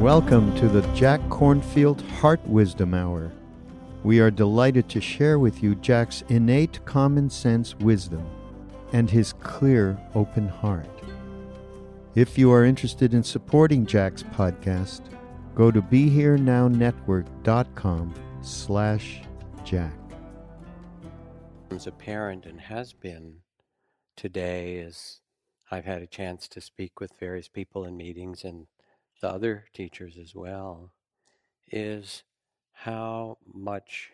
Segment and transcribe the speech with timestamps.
[0.00, 3.32] Welcome to the Jack Kornfield Heart Wisdom Hour.
[4.04, 8.28] We are delighted to share with you Jack's innate common sense wisdom
[8.92, 10.86] and his clear, open heart.
[12.14, 15.00] If you are interested in supporting Jack's podcast,
[15.54, 19.22] go to BeHereNowNetwork.com slash
[19.64, 19.94] Jack.
[21.70, 23.36] As a parent and has been
[24.14, 25.20] today as
[25.70, 28.66] I've had a chance to speak with various people in meetings and
[29.20, 30.92] the other teachers as well,
[31.68, 32.22] is
[32.72, 34.12] how much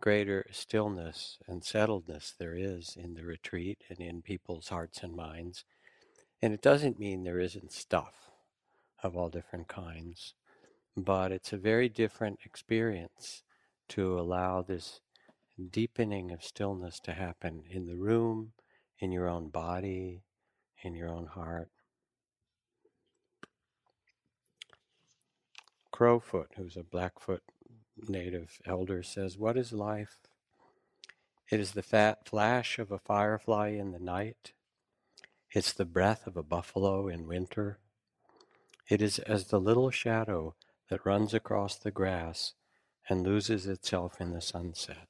[0.00, 5.64] greater stillness and settledness there is in the retreat and in people's hearts and minds.
[6.42, 8.30] And it doesn't mean there isn't stuff
[9.02, 10.34] of all different kinds,
[10.96, 13.42] but it's a very different experience
[13.88, 15.00] to allow this
[15.70, 18.52] deepening of stillness to happen in the room,
[18.98, 20.22] in your own body,
[20.82, 21.70] in your own heart.
[25.96, 27.42] Crowfoot, who's a Blackfoot
[28.06, 30.18] native elder, says, What is life?
[31.50, 34.52] It is the fat flash of a firefly in the night.
[35.52, 37.78] It's the breath of a buffalo in winter.
[38.90, 40.54] It is as the little shadow
[40.90, 42.52] that runs across the grass
[43.08, 45.08] and loses itself in the sunset.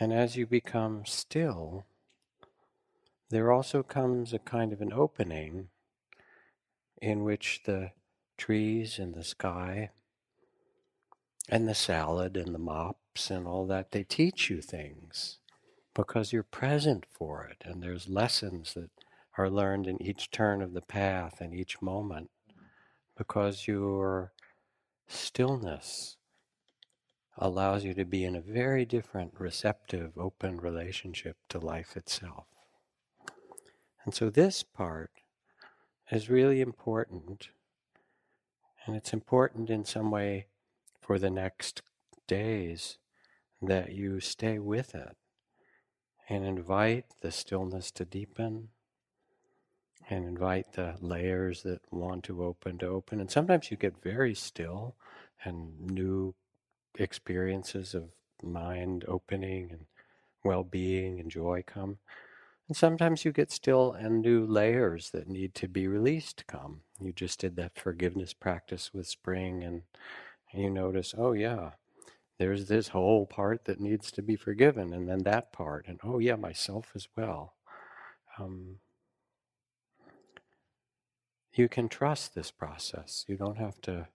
[0.00, 1.84] And as you become still,
[3.30, 5.68] there also comes a kind of an opening
[7.04, 7.90] in which the
[8.38, 9.90] trees and the sky
[11.50, 15.38] and the salad and the mops and all that, they teach you things
[15.94, 17.62] because you're present for it.
[17.66, 18.88] And there's lessons that
[19.36, 22.30] are learned in each turn of the path and each moment
[23.18, 24.32] because your
[25.06, 26.16] stillness
[27.36, 32.46] allows you to be in a very different, receptive, open relationship to life itself.
[34.06, 35.10] And so this part
[36.14, 37.48] is really important.
[38.86, 40.46] And it's important in some way
[41.00, 41.82] for the next
[42.26, 42.98] days
[43.60, 45.16] that you stay with it
[46.28, 48.68] and invite the stillness to deepen
[50.08, 53.20] and invite the layers that want to open to open.
[53.20, 54.94] And sometimes you get very still
[55.44, 56.34] and new
[56.98, 58.10] experiences of
[58.42, 59.86] mind opening and
[60.44, 61.98] well being and joy come.
[62.68, 66.80] And sometimes you get still and new layers that need to be released come.
[66.98, 69.82] You just did that forgiveness practice with spring, and
[70.52, 71.72] you notice, oh, yeah,
[72.38, 76.18] there's this whole part that needs to be forgiven, and then that part, and oh,
[76.18, 77.54] yeah, myself as well.
[78.38, 78.76] Um,
[81.52, 83.24] you can trust this process.
[83.28, 84.08] You don't have to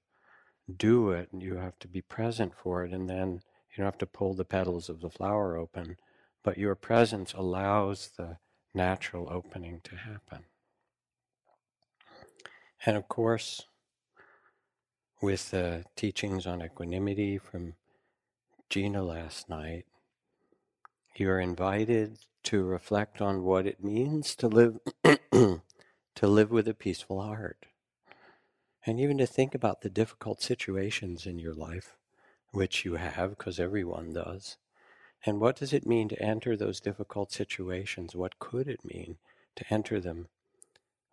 [0.75, 3.97] do it, and you have to be present for it, and then you don't have
[3.99, 5.97] to pull the petals of the flower open
[6.43, 8.37] but your presence allows the
[8.73, 10.45] natural opening to happen.
[12.85, 13.65] And of course,
[15.21, 17.73] with the teachings on equanimity from
[18.69, 19.85] Gina last night,
[21.15, 24.79] you're invited to reflect on what it means to live
[25.33, 27.65] to live with a peaceful heart.
[28.85, 31.97] And even to think about the difficult situations in your life,
[32.51, 34.57] which you have, because everyone does
[35.25, 38.15] and what does it mean to enter those difficult situations?
[38.15, 39.17] What could it mean
[39.55, 40.27] to enter them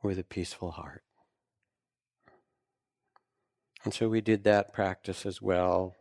[0.02, 1.02] with a peaceful heart?
[3.84, 5.96] And so we did that practice as well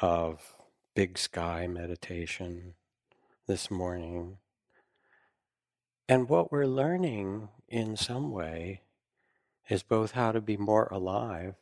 [0.00, 0.56] of
[0.94, 2.74] big sky meditation
[3.46, 4.38] this morning.
[6.08, 8.82] And what we're learning in some way
[9.68, 11.54] is both how to be more alive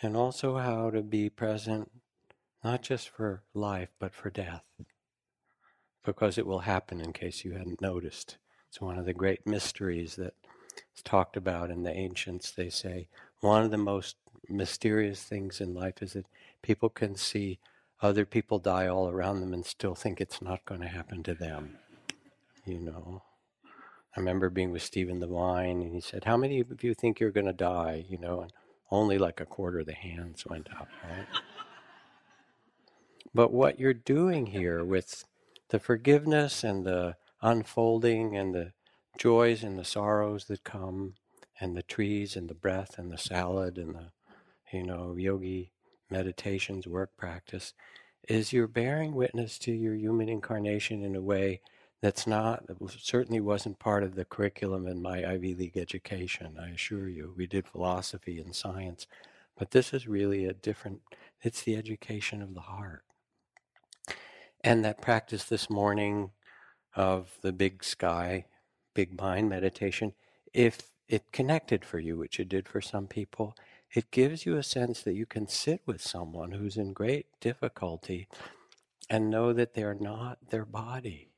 [0.00, 1.90] and also how to be present
[2.68, 4.62] not just for life, but for death.
[6.04, 8.36] Because it will happen in case you hadn't noticed.
[8.68, 10.34] It's one of the great mysteries that
[10.94, 12.50] is talked about in the ancients.
[12.50, 13.08] They say
[13.40, 14.16] one of the most
[14.50, 16.26] mysterious things in life is that
[16.60, 17.58] people can see
[18.02, 21.34] other people die all around them and still think it's not going to happen to
[21.34, 21.78] them.
[22.66, 23.22] You know.
[24.14, 27.30] I remember being with Stephen Levine, and he said, "How many of you think you're
[27.30, 28.52] going to die?" You know, and
[28.90, 30.88] only like a quarter of the hands went up.
[31.02, 31.26] Right?
[33.34, 35.24] But what you're doing here with
[35.68, 38.72] the forgiveness and the unfolding and the
[39.18, 41.14] joys and the sorrows that come,
[41.60, 44.12] and the trees and the breath and the salad and the,
[44.72, 45.72] you know, yogi
[46.10, 47.74] meditations, work practice,
[48.28, 51.60] is you're bearing witness to your human incarnation in a way
[52.00, 56.68] that's not, that certainly wasn't part of the curriculum in my Ivy League education, I
[56.68, 57.34] assure you.
[57.36, 59.08] We did philosophy and science,
[59.58, 61.00] but this is really a different,
[61.42, 63.02] it's the education of the heart.
[64.62, 66.30] And that practice this morning
[66.94, 68.46] of the big sky,
[68.94, 70.14] big mind meditation,
[70.52, 73.54] if it connected for you, which it did for some people,
[73.94, 78.28] it gives you a sense that you can sit with someone who's in great difficulty
[79.08, 81.30] and know that they're not their body.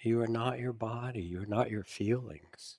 [0.00, 1.22] You are not your body.
[1.22, 2.78] You're not your feelings.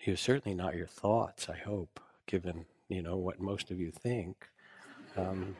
[0.00, 4.48] You're certainly not your thoughts, I hope, given, you know, what most of you think.
[5.16, 5.56] Um,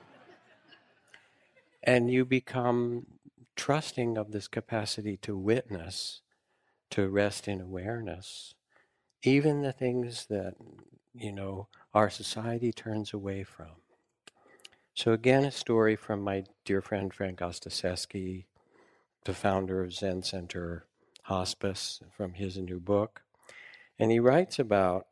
[1.82, 3.06] and you become
[3.56, 6.22] trusting of this capacity to witness,
[6.90, 8.54] to rest in awareness,
[9.22, 10.54] even the things that,
[11.14, 13.70] you know, our society turns away from.
[14.94, 18.44] So, again, a story from my dear friend Frank Ostaseski,
[19.24, 20.86] the founder of Zen Center
[21.22, 23.22] Hospice, from his new book.
[23.98, 25.06] And he writes about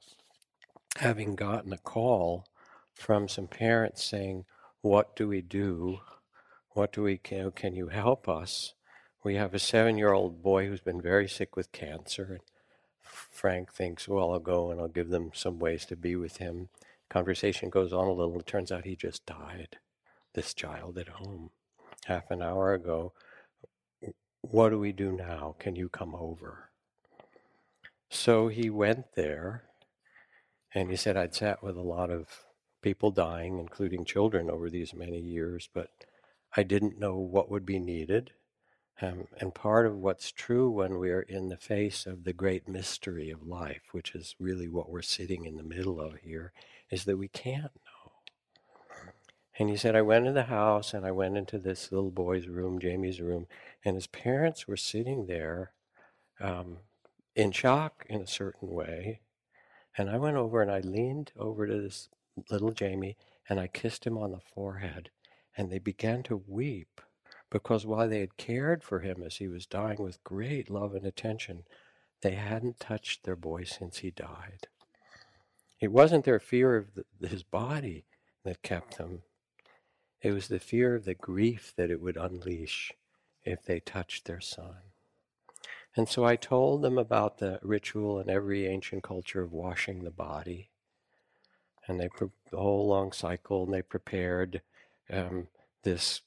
[0.96, 2.46] having gotten a call
[2.94, 4.44] from some parents saying,
[4.82, 6.00] What do we do?
[6.72, 8.74] What do we can, can you help us?
[9.24, 12.26] We have a seven year old boy who's been very sick with cancer.
[12.30, 12.40] And
[13.02, 16.68] Frank thinks, Well, I'll go and I'll give them some ways to be with him.
[17.08, 18.38] Conversation goes on a little.
[18.38, 19.78] It turns out he just died,
[20.34, 21.50] this child at home,
[22.04, 23.12] half an hour ago.
[24.42, 25.56] What do we do now?
[25.58, 26.70] Can you come over?
[28.08, 29.64] So he went there
[30.72, 32.44] and he said, I'd sat with a lot of
[32.80, 35.90] people dying, including children, over these many years, but
[36.56, 38.32] I didn't know what would be needed.
[39.02, 43.30] Um, and part of what's true when we're in the face of the great mystery
[43.30, 46.52] of life, which is really what we're sitting in the middle of here,
[46.90, 48.12] is that we can't know.
[49.58, 52.46] And he said, I went in the house and I went into this little boy's
[52.46, 53.46] room, Jamie's room,
[53.84, 55.72] and his parents were sitting there
[56.40, 56.78] um,
[57.34, 59.20] in shock in a certain way.
[59.96, 62.08] And I went over and I leaned over to this
[62.50, 63.16] little Jamie
[63.48, 65.10] and I kissed him on the forehead.
[65.56, 67.00] And they began to weep
[67.50, 71.04] because while they had cared for him as he was dying with great love and
[71.04, 71.64] attention,
[72.22, 74.68] they hadn't touched their boy since he died.
[75.80, 78.04] It wasn't their fear of the, his body
[78.44, 79.22] that kept them,
[80.22, 82.92] it was the fear of the grief that it would unleash
[83.42, 84.76] if they touched their son.
[85.96, 90.10] And so I told them about the ritual in every ancient culture of washing the
[90.10, 90.70] body.
[91.86, 94.60] And they, the whole long cycle, and they prepared
[95.12, 95.48] um,
[95.82, 96.22] this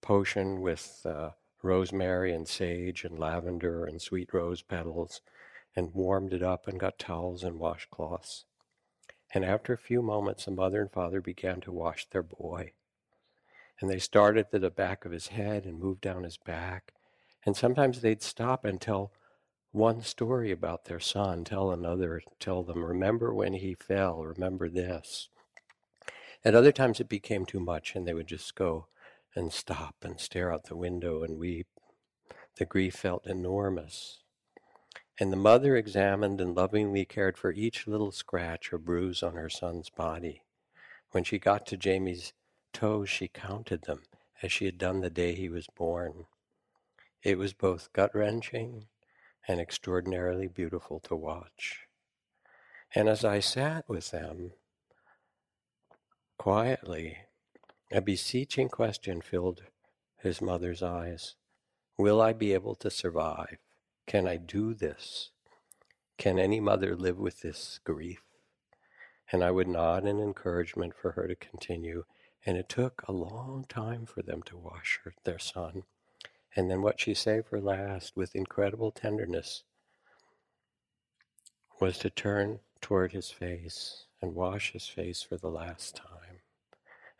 [0.00, 1.30] potion with uh,
[1.62, 5.20] rosemary and sage and lavender and sweet rose petals
[5.74, 8.44] and warmed it up and got towels and washcloths.
[9.34, 12.72] And after a few moments, the mother and father began to wash their boy.
[13.80, 16.92] And they started at the back of his head and moved down his back.
[17.44, 19.12] And sometimes they'd stop and tell
[19.70, 25.28] one story about their son, tell another, tell them, remember when he fell, remember this.
[26.44, 28.86] At other times it became too much and they would just go
[29.34, 31.66] and stop and stare out the window and weep.
[32.56, 34.18] The grief felt enormous.
[35.20, 39.48] And the mother examined and lovingly cared for each little scratch or bruise on her
[39.48, 40.42] son's body.
[41.10, 42.32] When she got to Jamie's
[42.72, 44.02] toes, she counted them
[44.42, 46.26] as she had done the day he was born.
[47.22, 48.86] It was both gut wrenching
[49.48, 51.88] and extraordinarily beautiful to watch.
[52.94, 54.52] And as I sat with them
[56.38, 57.18] quietly,
[57.92, 59.62] a beseeching question filled
[60.22, 61.34] his mother's eyes.
[61.98, 63.58] Will I be able to survive?
[64.06, 65.30] Can I do this?
[66.16, 68.22] Can any mother live with this grief?
[69.30, 72.04] And I would nod in encouragement for her to continue.
[72.46, 75.82] And it took a long time for them to wash her, their son.
[76.56, 79.64] And then what she saved for last, with incredible tenderness,
[81.80, 86.17] was to turn toward his face and wash his face for the last time.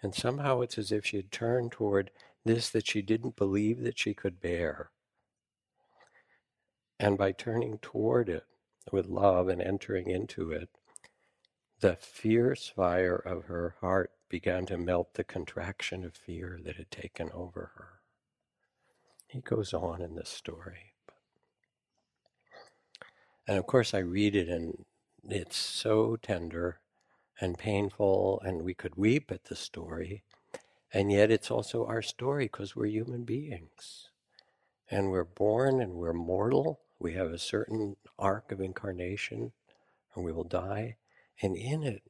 [0.02, 2.10] And somehow it's as if she had turned toward
[2.44, 4.90] this that she didn't believe that she could bear.
[7.00, 8.44] And by turning toward it
[8.92, 10.68] with love and entering into it,
[11.80, 16.90] the fierce fire of her heart began to melt the contraction of fear that had
[16.90, 18.00] taken over her.
[19.28, 20.94] He goes on in this story.
[23.46, 24.84] And of course, I read it, and
[25.24, 26.80] it's so tender
[27.40, 30.22] and painful, and we could weep at the story.
[30.92, 34.08] And yet, it's also our story because we're human beings.
[34.90, 36.80] And we're born and we're mortal.
[36.98, 39.52] We have a certain arc of incarnation,
[40.14, 40.96] and we will die.
[41.40, 42.02] And in it,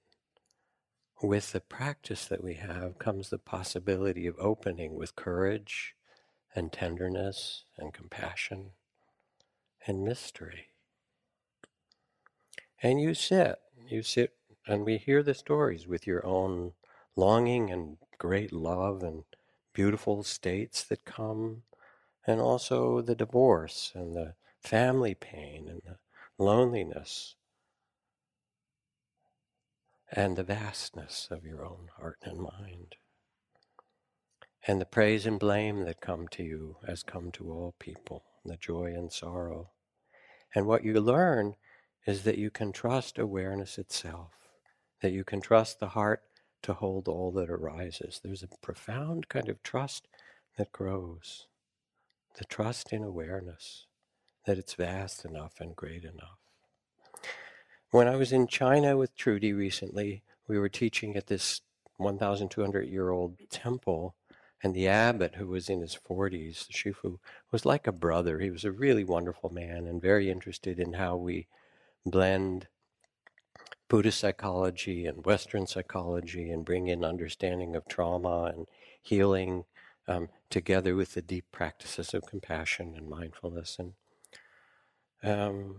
[1.22, 5.94] with the practice that we have, comes the possibility of opening with courage
[6.54, 8.70] and tenderness and compassion
[9.86, 10.68] and mystery.
[12.80, 13.56] And you sit,
[13.88, 14.37] you sit,
[14.68, 16.72] and we hear the stories with your own
[17.16, 19.24] longing and great love and
[19.72, 21.62] beautiful states that come,
[22.26, 25.96] and also the divorce and the family pain and the
[26.38, 27.34] loneliness
[30.12, 32.96] and the vastness of your own heart and mind.
[34.66, 38.56] And the praise and blame that come to you as come to all people, the
[38.56, 39.70] joy and sorrow.
[40.54, 41.54] And what you learn
[42.06, 44.32] is that you can trust awareness itself,
[45.00, 46.22] that you can trust the heart
[46.62, 48.20] to hold all that arises.
[48.22, 50.08] There's a profound kind of trust
[50.56, 51.46] that grows,
[52.36, 53.86] the trust in awareness,
[54.44, 56.38] that it's vast enough and great enough.
[57.90, 61.62] When I was in China with Trudy recently, we were teaching at this
[61.98, 64.14] 1,200 year old temple,
[64.62, 67.18] and the abbot, who was in his 40s, the Shifu,
[67.52, 68.40] was like a brother.
[68.40, 71.46] He was a really wonderful man and very interested in how we
[72.04, 72.66] blend
[73.88, 78.68] Buddhist psychology and Western psychology and bring in understanding of trauma and
[79.02, 79.64] healing
[80.06, 83.78] um, together with the deep practices of compassion and mindfulness.
[83.78, 83.92] And
[85.22, 85.76] um,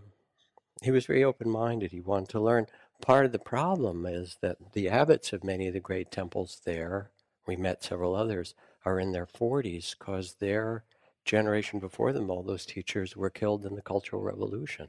[0.82, 1.92] he was very open minded.
[1.92, 2.68] He wanted to learn.
[3.02, 7.12] Part of the problem is that the abbots of many of the great temples there,
[7.48, 10.84] we met several others, are in their 40s because their
[11.26, 14.88] generation before them, all those teachers were killed in the Cultural Revolution.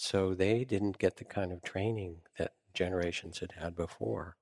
[0.00, 4.36] So they didn't get the kind of training that generations had had before.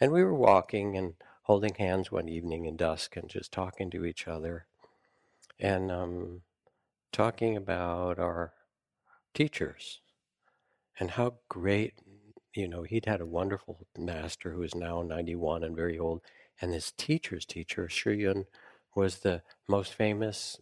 [0.00, 4.04] And we were walking and holding hands one evening in dusk and just talking to
[4.04, 4.66] each other
[5.60, 6.40] and um,
[7.12, 8.52] talking about our
[9.34, 10.00] teachers
[10.98, 11.94] and how great,
[12.52, 16.22] you know, he'd had a wonderful master who is now 91 and very old.
[16.60, 18.46] And his teacher's teacher, Shuyun,
[18.96, 20.58] was the most famous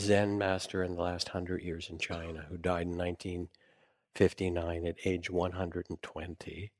[0.00, 5.30] Zen master in the last hundred years in China, who died in 1959 at age
[5.30, 6.72] 120.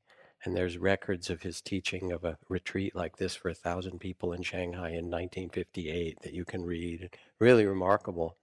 [0.45, 4.33] And there's records of his teaching of a retreat like this for a thousand people
[4.33, 7.11] in Shanghai in 1958 that you can read.
[7.39, 8.37] Really remarkable.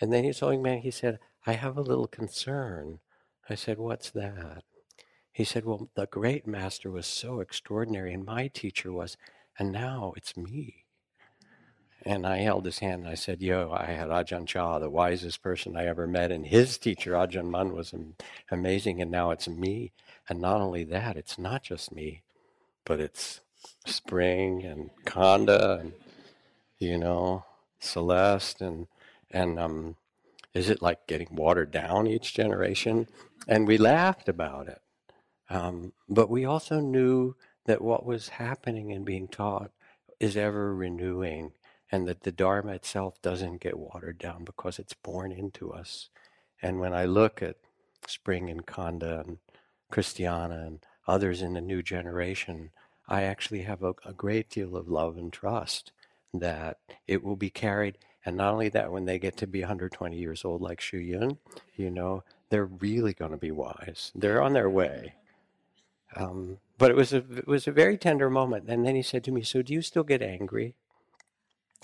[0.00, 3.00] And then he's told me, he said, I have a little concern.
[3.48, 4.64] I said, What's that?
[5.32, 9.16] He said, Well, the great master was so extraordinary, and my teacher was,
[9.58, 10.83] and now it's me.
[12.06, 15.42] And I held his hand and I said, Yo, I had Ajahn Chah, the wisest
[15.42, 17.94] person I ever met, and his teacher, Ajahn Mun, was
[18.50, 19.92] amazing, and now it's me.
[20.28, 22.22] And not only that, it's not just me,
[22.84, 23.40] but it's
[23.86, 25.92] Spring and Khanda and,
[26.78, 27.44] you know,
[27.78, 28.86] Celeste and,
[29.30, 29.96] and um,
[30.52, 33.08] is it like getting watered down each generation?
[33.48, 34.80] And we laughed about it.
[35.50, 39.70] Um, but we also knew that what was happening and being taught
[40.20, 41.52] is ever renewing
[41.90, 46.08] and that the Dharma itself doesn't get watered down because it's born into us.
[46.62, 47.56] And when I look at
[48.06, 49.38] Spring and Khanda and
[49.90, 52.70] Christiana and others in the new generation,
[53.06, 55.92] I actually have a, a great deal of love and trust
[56.32, 60.16] that it will be carried and not only that, when they get to be 120
[60.16, 61.38] years old, like Shu Yun,
[61.76, 64.12] you know, they're really going to be wise.
[64.14, 65.14] They're on their way.
[66.16, 68.64] Um, but it was a it was a very tender moment.
[68.68, 70.74] And then he said to me, "So do you still get angry?"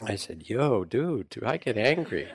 [0.02, 2.28] I said, "Yo, dude, do I get angry?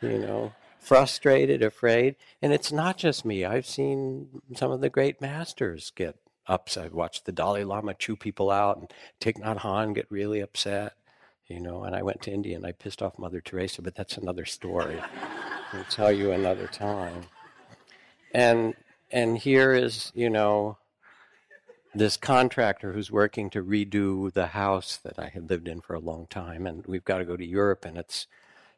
[0.00, 2.16] You know, frustrated, afraid.
[2.40, 3.44] And it's not just me.
[3.44, 6.86] I've seen some of the great masters get upset.
[6.86, 10.94] I've watched the Dalai Lama chew people out, and Thich Nhat Hanh get really upset
[11.48, 14.18] you know, and I went to India and I pissed off Mother Teresa, but that's
[14.18, 15.00] another story.
[15.72, 17.24] I'll tell you another time.
[18.32, 18.74] And
[19.10, 20.76] and here is, you know,
[21.94, 26.00] this contractor who's working to redo the house that I had lived in for a
[26.00, 28.26] long time, and we've got to go to Europe, and it's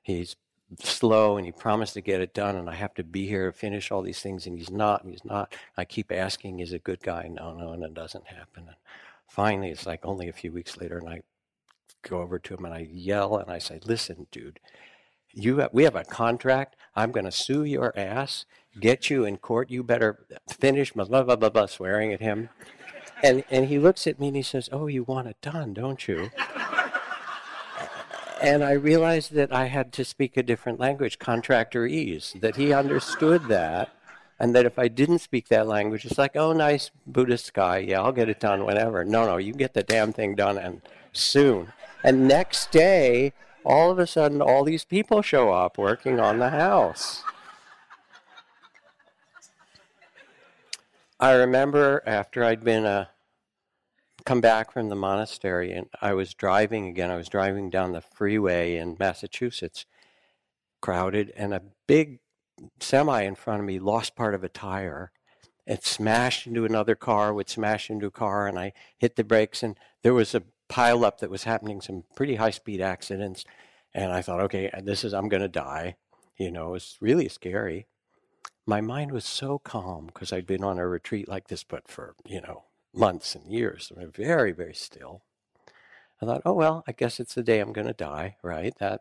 [0.02, 0.37] he's
[0.79, 3.57] slow and he promised to get it done and I have to be here to
[3.57, 5.55] finish all these things and he's not and he's not.
[5.76, 7.29] I keep asking, is a good guy?
[7.31, 8.64] No, no, and it doesn't happen.
[8.69, 8.76] And
[9.29, 11.23] finally, it's like only a few weeks later and I
[12.02, 14.61] go over to him and I yell and I say, listen, dude,
[15.33, 16.76] you have, we have a contract.
[16.95, 18.47] I'm going to sue your ass,
[18.79, 19.71] get you in court.
[19.71, 22.49] You better finish, blah, blah, blah, blah, blah, swearing at him.
[23.23, 26.09] And, and he looks at me and he says, oh, you want it done, don't
[26.09, 26.31] you?
[28.43, 33.49] and I realized that I had to speak a different language, contractorese, that he understood
[33.49, 33.91] that,
[34.39, 38.00] and that if I didn't speak that language, it's like, oh, nice Buddhist guy, yeah,
[38.00, 39.05] I'll get it done whenever.
[39.05, 40.81] No, no, you get the damn thing done and
[41.12, 41.73] soon.
[42.03, 43.35] And next day,
[43.65, 47.23] all of a sudden, all these people show up working on the house.
[51.23, 53.11] I remember after I'd been a
[54.25, 57.11] come back from the monastery and I was driving again.
[57.11, 59.85] I was driving down the freeway in Massachusetts,
[60.81, 62.21] crowded, and a big
[62.81, 65.12] semi in front of me lost part of a tire.
[65.67, 69.62] It smashed into another car, would smash into a car, and I hit the brakes,
[69.62, 73.45] and there was a pileup that was happening, some pretty high speed accidents.
[73.93, 75.97] And I thought, okay, this is, I'm going to die.
[76.39, 77.89] You know, it's really scary.
[78.67, 82.14] My mind was so calm because I'd been on a retreat like this, but for,
[82.25, 82.64] you know,
[82.95, 83.90] months and years.
[83.95, 85.23] I mean, very, very still.
[86.23, 88.75] I thought, oh, well, I guess it's the day I'm going to die, right?
[88.79, 89.00] That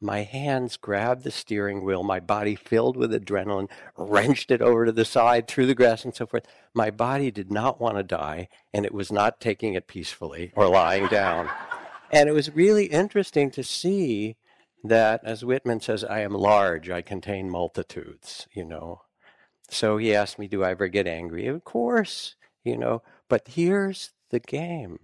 [0.00, 3.68] my hands grabbed the steering wheel, my body filled with adrenaline,
[3.98, 6.46] wrenched it over to the side through the grass and so forth.
[6.72, 10.68] My body did not want to die, and it was not taking it peacefully or
[10.68, 11.50] lying down.
[12.10, 14.36] And it was really interesting to see
[14.84, 19.02] that, as Whitman says, I am large, I contain multitudes, you know.
[19.68, 21.46] So he asked me, Do I ever get angry?
[21.46, 22.34] Of course
[22.64, 23.02] you know.
[23.28, 24.98] But here's the game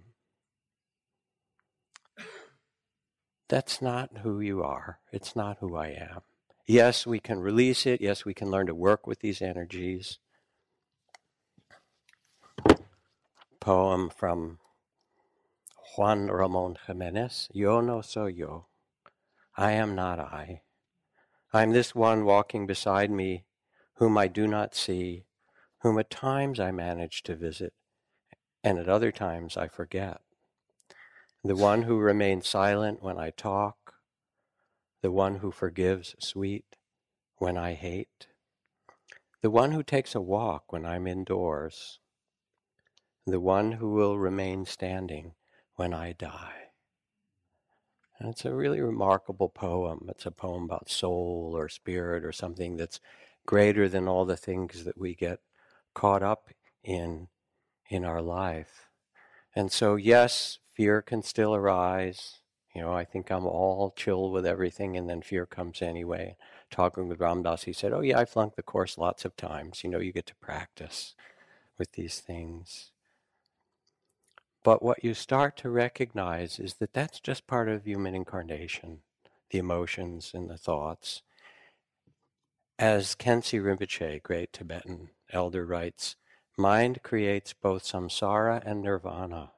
[3.49, 6.21] that's not who you are, it's not who I am.
[6.65, 8.01] Yes, we can release it.
[8.01, 10.19] Yes, we can learn to work with these energies.
[13.61, 14.59] Poem from
[15.95, 18.66] Juan Ramon Jimenez Yo no soy yo.
[19.59, 20.61] I am not I.
[21.51, 23.45] I am this one walking beside me,
[23.95, 25.25] whom I do not see,
[25.79, 27.73] whom at times I manage to visit,
[28.63, 30.21] and at other times I forget.
[31.43, 33.95] The one who remains silent when I talk,
[35.01, 36.75] the one who forgives sweet
[37.37, 38.27] when I hate,
[39.41, 41.99] the one who takes a walk when I'm indoors,
[43.25, 45.33] the one who will remain standing
[45.75, 46.66] when I die.
[48.19, 50.07] It's a really remarkable poem.
[50.09, 52.99] It's a poem about soul or spirit or something that's
[53.45, 55.39] greater than all the things that we get
[55.93, 56.49] caught up
[56.83, 57.27] in
[57.89, 58.89] in our life.
[59.55, 62.39] And so yes, fear can still arise.
[62.75, 66.37] You know, I think I'm all chill with everything and then fear comes anyway.
[66.69, 69.83] Talking with Ram Dass, he said, Oh yeah, I flunked the course lots of times.
[69.83, 71.15] You know, you get to practice
[71.77, 72.91] with these things.
[74.67, 78.99] But what you start to recognize is that that's just part of human incarnation,
[79.49, 81.21] the emotions and the thoughts.
[82.77, 86.17] As Khyentse Rinpoche, great Tibetan elder writes,
[86.57, 89.53] mind creates both samsara and nirvana,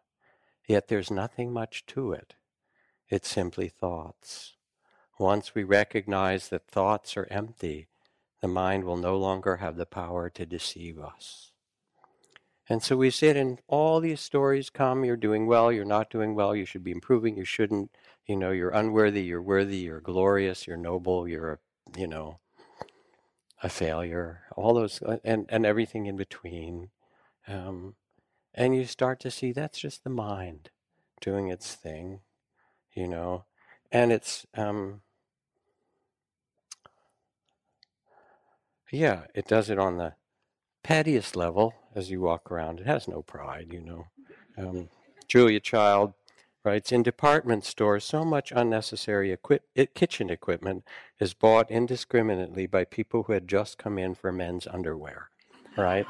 [0.68, 2.36] yet there's nothing much to it.
[3.10, 4.58] It's simply thoughts.
[5.18, 7.88] Once we recognize that thoughts are empty,
[8.42, 11.49] the mind will no longer have the power to deceive us.
[12.70, 16.36] And so we sit and all these stories come, you're doing well, you're not doing
[16.36, 17.90] well, you should be improving, you shouldn't,
[18.28, 21.60] you know, you're unworthy, you're worthy, you're glorious, you're noble, you're,
[21.98, 22.40] you know,
[23.64, 26.90] a failure, all those, uh, and, and everything in between.
[27.48, 27.96] Um,
[28.54, 30.70] and you start to see that's just the mind
[31.22, 32.20] doing its thing,
[32.94, 33.46] you know,
[33.92, 35.02] and it's, um,
[38.92, 40.14] yeah, it does it on the
[40.84, 42.80] pettiest level as you walk around.
[42.80, 44.08] It has no pride, you know.
[44.58, 44.90] Um,
[45.28, 46.14] Julia Child
[46.64, 50.84] writes In department stores, so much unnecessary equip- kitchen equipment
[51.20, 55.30] is bought indiscriminately by people who had just come in for men's underwear,
[55.78, 56.06] right?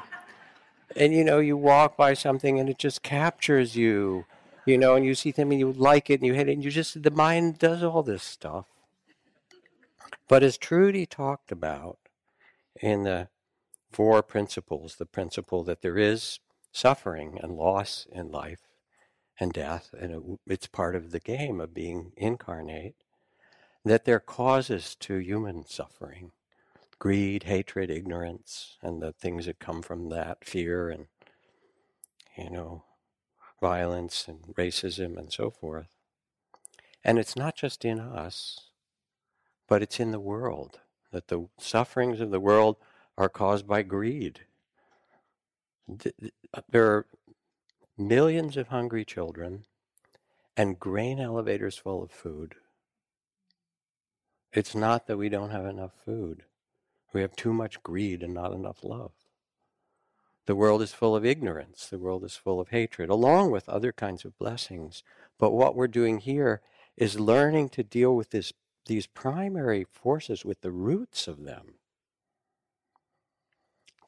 [0.96, 4.24] and you know, you walk by something and it just captures you,
[4.66, 6.64] you know, and you see something and you like it and you hit it and
[6.64, 8.66] you just, the mind does all this stuff.
[10.28, 11.98] But as Trudy talked about
[12.80, 13.28] in the
[13.90, 16.40] four principles, the principle that there is
[16.72, 18.60] suffering and loss in life,
[19.38, 22.94] and death, and it, it's part of the game of being incarnate,
[23.84, 26.32] that there are causes to human suffering
[27.00, 31.06] greed, hatred, ignorance, and the things that come from that fear and,
[32.36, 32.84] you know,
[33.58, 35.96] violence and racism and so forth.
[37.02, 38.68] And it's not just in us,
[39.66, 42.76] but it's in the world, that the sufferings of the world
[43.20, 44.40] are caused by greed.
[45.90, 47.06] Uh, there are
[47.98, 49.64] millions of hungry children
[50.56, 52.54] and grain elevators full of food.
[54.54, 56.44] It's not that we don't have enough food.
[57.12, 59.12] We have too much greed and not enough love.
[60.46, 61.88] The world is full of ignorance.
[61.88, 65.02] The world is full of hatred, along with other kinds of blessings.
[65.38, 66.62] But what we're doing here
[66.96, 68.54] is learning to deal with this,
[68.86, 71.74] these primary forces, with the roots of them.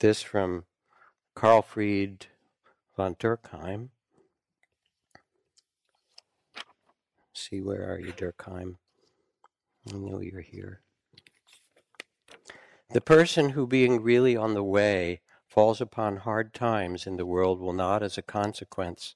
[0.02, 0.64] This from
[1.36, 2.26] Karl Fried
[2.96, 3.90] von Durkheim.
[7.32, 8.78] See, where are you, Dürckheim?
[9.88, 10.80] I know you're here.
[12.90, 17.60] The person who, being really on the way, falls upon hard times in the world
[17.60, 19.14] will not, as a consequence,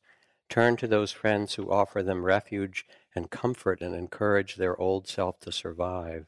[0.49, 5.41] turn to those friends who offer them refuge and comfort and encourage their old self
[5.41, 6.27] to survive.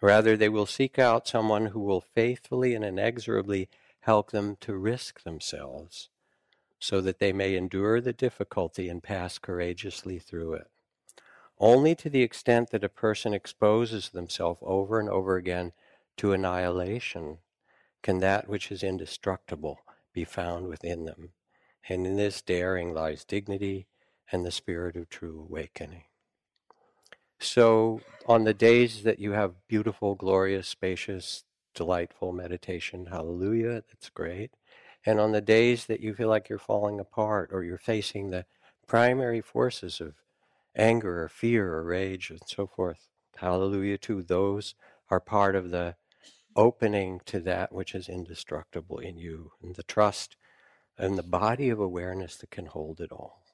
[0.00, 3.68] Rather, they will seek out someone who will faithfully and inexorably
[4.08, 6.08] help them to risk themselves
[6.78, 10.66] so that they may endure the difficulty and pass courageously through it.
[11.58, 15.72] Only to the extent that a person exposes themselves over and over again
[16.16, 17.36] to annihilation
[18.02, 19.80] can that which is indestructible
[20.14, 21.32] be found within them.
[21.86, 23.88] And in this daring lies dignity
[24.32, 26.04] and the spirit of true awakening.
[27.38, 31.44] So, on the days that you have beautiful, glorious, spacious,
[31.78, 34.50] delightful meditation, hallelujah, that's great.
[35.06, 38.46] And on the days that you feel like you're falling apart or you're facing the
[38.88, 40.14] primary forces of
[40.74, 44.74] anger or fear or rage and so forth, hallelujah too, those
[45.08, 45.94] are part of the
[46.56, 50.36] opening to that which is indestructible in you and the trust
[50.98, 53.44] and the body of awareness that can hold it all.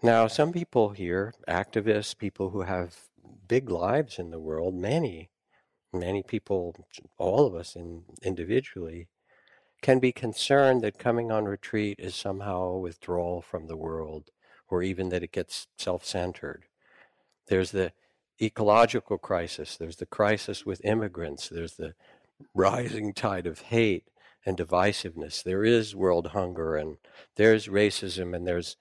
[0.00, 2.94] Now, some people here, activists, people who have
[3.46, 5.30] big lives in the world, many,
[5.92, 6.74] many people,
[7.18, 9.08] all of us in, individually,
[9.82, 14.30] can be concerned that coming on retreat is somehow a withdrawal from the world,
[14.68, 16.64] or even that it gets self centered.
[17.48, 17.92] There's the
[18.40, 21.94] ecological crisis, there's the crisis with immigrants, there's the
[22.54, 24.08] rising tide of hate
[24.46, 25.42] and divisiveness.
[25.42, 26.96] There is world hunger, and
[27.36, 28.76] there's racism, and there's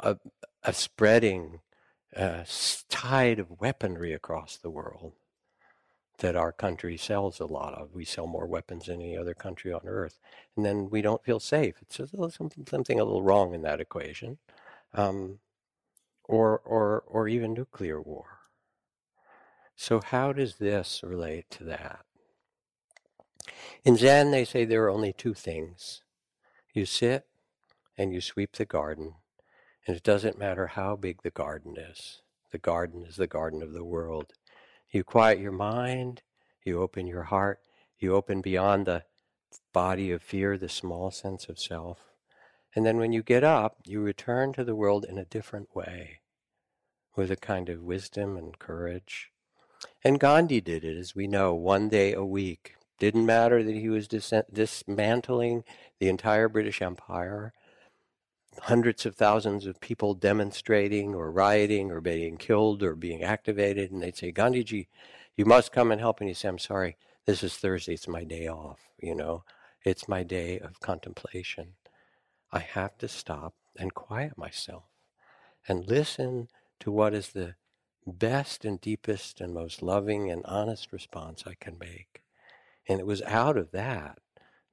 [0.00, 0.16] a,
[0.62, 1.60] a spreading
[2.16, 2.44] uh,
[2.88, 5.12] tide of weaponry across the world
[6.18, 7.94] that our country sells a lot of.
[7.94, 10.18] We sell more weapons than any other country on earth,
[10.56, 11.76] and then we don't feel safe.
[11.82, 14.38] It's something, something a little wrong in that equation,
[14.94, 15.38] um,
[16.24, 18.26] or or or even nuclear war.
[19.76, 22.00] So how does this relate to that?
[23.84, 26.02] In Zen, they say there are only two things:
[26.72, 27.26] you sit
[27.98, 29.14] and you sweep the garden,
[29.86, 32.22] and it doesn't matter how big the garden is.
[32.52, 34.32] The garden is the garden of the world
[34.96, 36.22] you quiet your mind,
[36.64, 37.60] you open your heart,
[37.98, 39.04] you open beyond the
[39.72, 41.98] body of fear, the small sense of self.
[42.74, 46.20] And then when you get up, you return to the world in a different way,
[47.14, 49.30] with a kind of wisdom and courage.
[50.02, 52.74] And Gandhi did it, as we know, one day a week.
[52.98, 55.64] Didn't matter that he was dis- dismantling
[55.98, 57.52] the entire British Empire
[58.62, 64.02] hundreds of thousands of people demonstrating or rioting or being killed or being activated, and
[64.02, 64.88] they'd say, Gandhiji,
[65.36, 66.20] you must come and help.
[66.20, 69.44] And he'd say, I'm sorry, this is Thursday, it's my day off, you know,
[69.84, 71.74] it's my day of contemplation.
[72.52, 74.84] I have to stop and quiet myself
[75.68, 76.48] and listen
[76.80, 77.54] to what is the
[78.06, 82.22] best and deepest and most loving and honest response I can make.
[82.88, 84.18] And it was out of that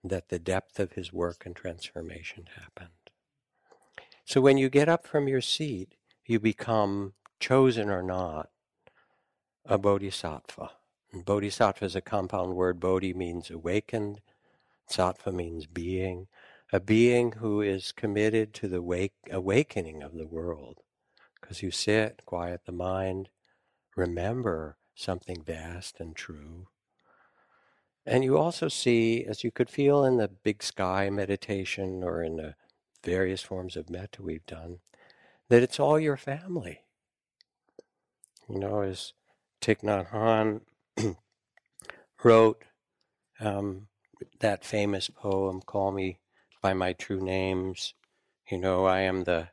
[0.04, 3.03] that the depth of his work and transformation happened.
[4.26, 8.50] So when you get up from your seat, you become, chosen or not,
[9.66, 10.72] a bodhisattva.
[11.12, 12.80] And bodhisattva is a compound word.
[12.80, 14.22] Bodhi means awakened,
[14.90, 16.28] sattva means being,
[16.72, 20.80] a being who is committed to the wake, awakening of the world.
[21.40, 23.30] Because you sit, quiet the mind,
[23.96, 26.68] remember something vast and true.
[28.06, 32.38] And you also see, as you could feel in the big sky meditation or in
[32.38, 32.56] the
[33.04, 34.80] various forms of metta we've done,
[35.50, 36.82] that it's all your family.
[38.50, 39.14] You know, as
[39.62, 40.62] Thich Nhat Hanh
[42.24, 42.64] wrote
[43.40, 43.88] um,
[44.40, 46.20] that famous poem, Call Me
[46.62, 47.94] by My True Names,
[48.50, 49.50] you know, I am the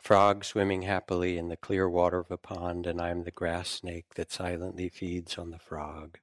[0.00, 3.68] frog swimming happily in the clear water of a pond, and I am the grass
[3.68, 6.18] snake that silently feeds on the frog.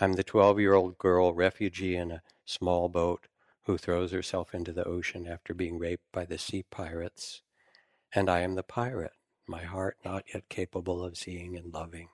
[0.00, 3.28] I'm the 12 year old girl, refugee in a small boat,
[3.64, 7.42] who throws herself into the ocean after being raped by the sea pirates.
[8.14, 9.12] And I am the pirate
[9.46, 12.08] my heart not yet capable of seeing and loving.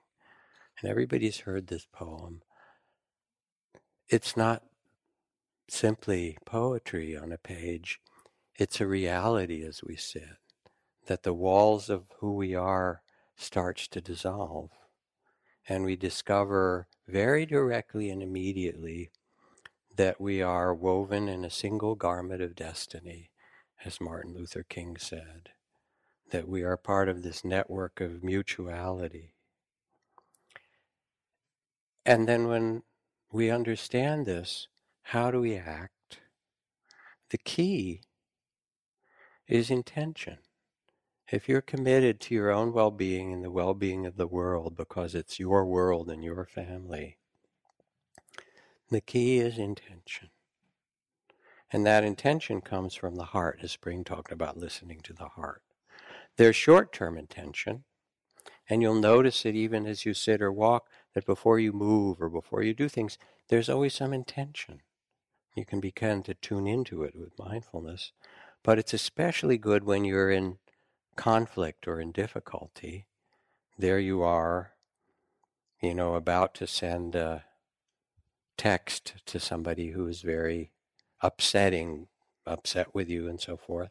[0.80, 2.42] And everybody's heard this poem.
[4.08, 4.62] It's not
[5.68, 8.00] simply poetry on a page,
[8.56, 10.38] it's a reality as we sit,
[11.06, 13.02] that the walls of who we are
[13.36, 14.70] starts to dissolve.
[15.68, 19.10] And we discover very directly and immediately
[19.98, 23.30] that we are woven in a single garment of destiny,
[23.84, 25.48] as Martin Luther King said,
[26.30, 29.34] that we are part of this network of mutuality.
[32.06, 32.84] And then when
[33.32, 34.68] we understand this,
[35.02, 36.20] how do we act?
[37.30, 38.02] The key
[39.48, 40.38] is intention.
[41.32, 44.76] If you're committed to your own well being and the well being of the world
[44.76, 47.18] because it's your world and your family,
[48.90, 50.30] the key is intention.
[51.70, 55.62] And that intention comes from the heart, as Spring talked about listening to the heart.
[56.36, 57.84] There's short term intention,
[58.68, 62.28] and you'll notice it even as you sit or walk, that before you move or
[62.28, 64.80] before you do things, there's always some intention.
[65.54, 68.12] You can begin to tune into it with mindfulness.
[68.62, 70.58] But it's especially good when you're in
[71.16, 73.06] conflict or in difficulty.
[73.76, 74.72] There you are,
[75.80, 77.44] you know, about to send a
[78.58, 80.70] text to somebody who is very
[81.22, 82.08] upsetting,
[82.44, 83.90] upset with you, and so forth.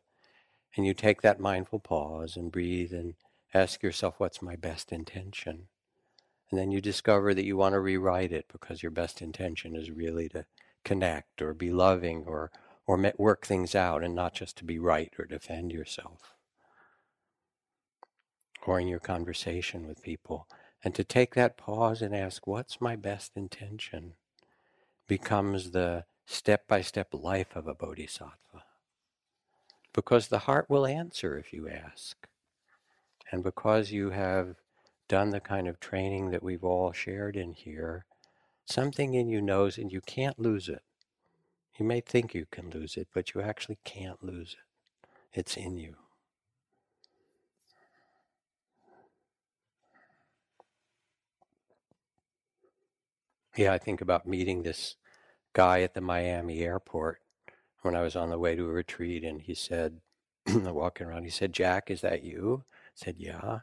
[0.76, 3.16] And you take that mindful pause and breathe and
[3.54, 5.70] ask yourself, what's my best intention?
[6.52, 9.90] And then you discover that you want to rewrite it because your best intention is
[9.90, 10.46] really to
[10.86, 12.52] connect or be loving or
[12.86, 16.34] or work things out and not just to be right or defend yourself
[18.66, 20.48] or in your conversation with people
[20.86, 24.14] and to take that pause and ask what's my best intention
[25.08, 28.64] becomes the step-by-step life of a bodhisattva
[29.94, 32.28] because the heart will answer if you ask
[33.32, 34.56] and because you have
[35.08, 38.06] done the kind of training that we've all shared in here
[38.68, 40.84] Something in you knows and you can't lose it.
[41.80, 45.40] You may think you can lose it, but you actually can't lose it.
[45.40, 45.96] It's in you.
[53.58, 54.96] Yeah, I think about meeting this
[55.54, 57.20] guy at the Miami airport
[57.82, 60.02] when I was on the way to a retreat, and he said,
[60.48, 62.64] walking around, he said, Jack, is that you?
[62.72, 63.60] I said, Yeah.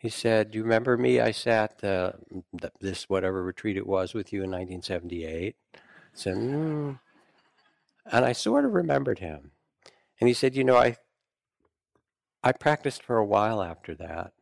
[0.00, 1.20] He said, "Do you remember me?
[1.20, 2.12] I sat uh,
[2.58, 5.78] th- this whatever retreat it was with you in 1978." I
[6.14, 6.98] said, mm.
[8.06, 9.50] and I sort of remembered him.
[10.18, 10.96] And he said, "You know, I
[12.42, 14.32] I practiced for a while after that,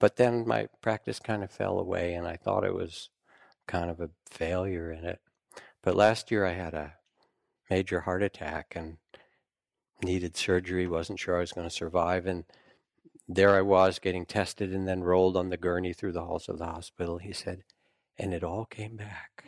[0.00, 3.10] but then my practice kind of fell away, and I thought it was
[3.66, 5.20] kind of a failure in it.
[5.82, 6.94] But last year I had a
[7.70, 8.98] major heart attack and
[10.02, 10.86] needed surgery.
[10.86, 12.44] wasn't sure I was going to survive, and."
[13.28, 16.58] there I was getting tested and then rolled on the gurney through the halls of
[16.58, 17.18] the hospital.
[17.18, 17.64] He said,
[18.18, 19.44] and it all came back.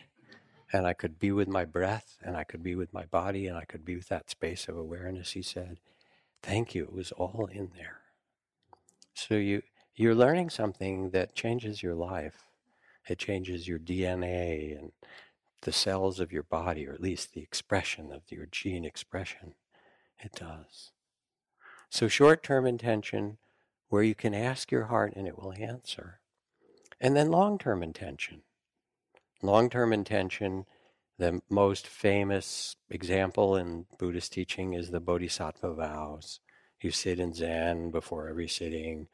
[0.72, 3.56] And I could be with my breath and I could be with my body and
[3.56, 5.32] I could be with that space of awareness.
[5.32, 5.78] He said,
[6.42, 6.84] Thank you.
[6.84, 8.00] It was all in there.
[9.14, 9.62] So you
[9.96, 12.47] you're learning something that changes your life.
[13.08, 14.92] It changes your DNA and
[15.62, 19.54] the cells of your body, or at least the expression of your gene expression.
[20.20, 20.92] It does.
[21.90, 23.38] So short term intention
[23.88, 26.20] where you can ask your heart and it will answer.
[27.00, 28.42] And then long term intention.
[29.42, 30.66] Long term intention,
[31.18, 36.40] the most famous example in Buddhist teaching is the Bodhisattva vows.
[36.80, 39.08] You sit in Zen before every sitting.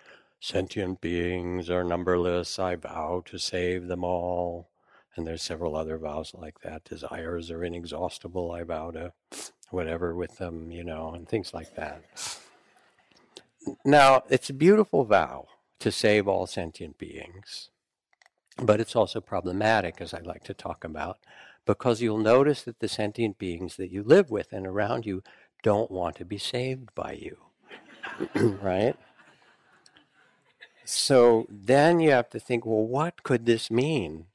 [0.45, 2.59] Sentient beings are numberless.
[2.59, 4.69] I vow to save them all.
[5.17, 6.85] And there's several other vows like that.
[6.85, 8.53] Desires are inexhaustible.
[8.53, 9.15] I vow to
[9.71, 12.03] whatever with them, you know, and things like that.
[13.87, 15.47] Now, it's a beautiful vow
[15.81, 17.71] to save all sentient beings,
[18.59, 21.21] but it's also problematic, as I like to talk about,
[21.65, 25.23] because you'll notice that the sentient beings that you live with and around you
[25.63, 27.39] don't want to be saved by you,
[28.61, 28.97] right?
[30.85, 34.27] So then you have to think, well, what could this mean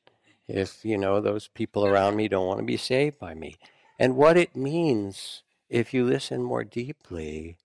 [0.48, 3.58] if, you know, those people around me don't want to be saved by me?
[4.00, 7.58] And what it means, if you listen more deeply,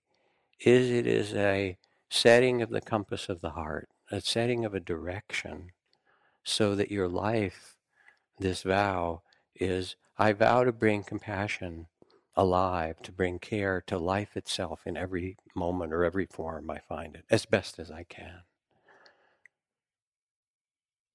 [0.59, 1.77] is it is a
[2.09, 5.71] setting of the compass of the heart, a setting of a direction,
[6.43, 7.75] so that your life,
[8.37, 9.21] this vow,
[9.55, 11.87] is I vow to bring compassion
[12.35, 17.15] alive, to bring care to life itself in every moment or every form I find
[17.15, 18.41] it, as best as I can.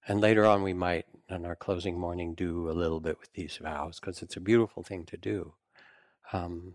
[0.09, 3.59] And later on, we might, in our closing morning, do a little bit with these
[3.59, 5.55] vows because it's a beautiful thing to do.
[6.33, 6.75] Um,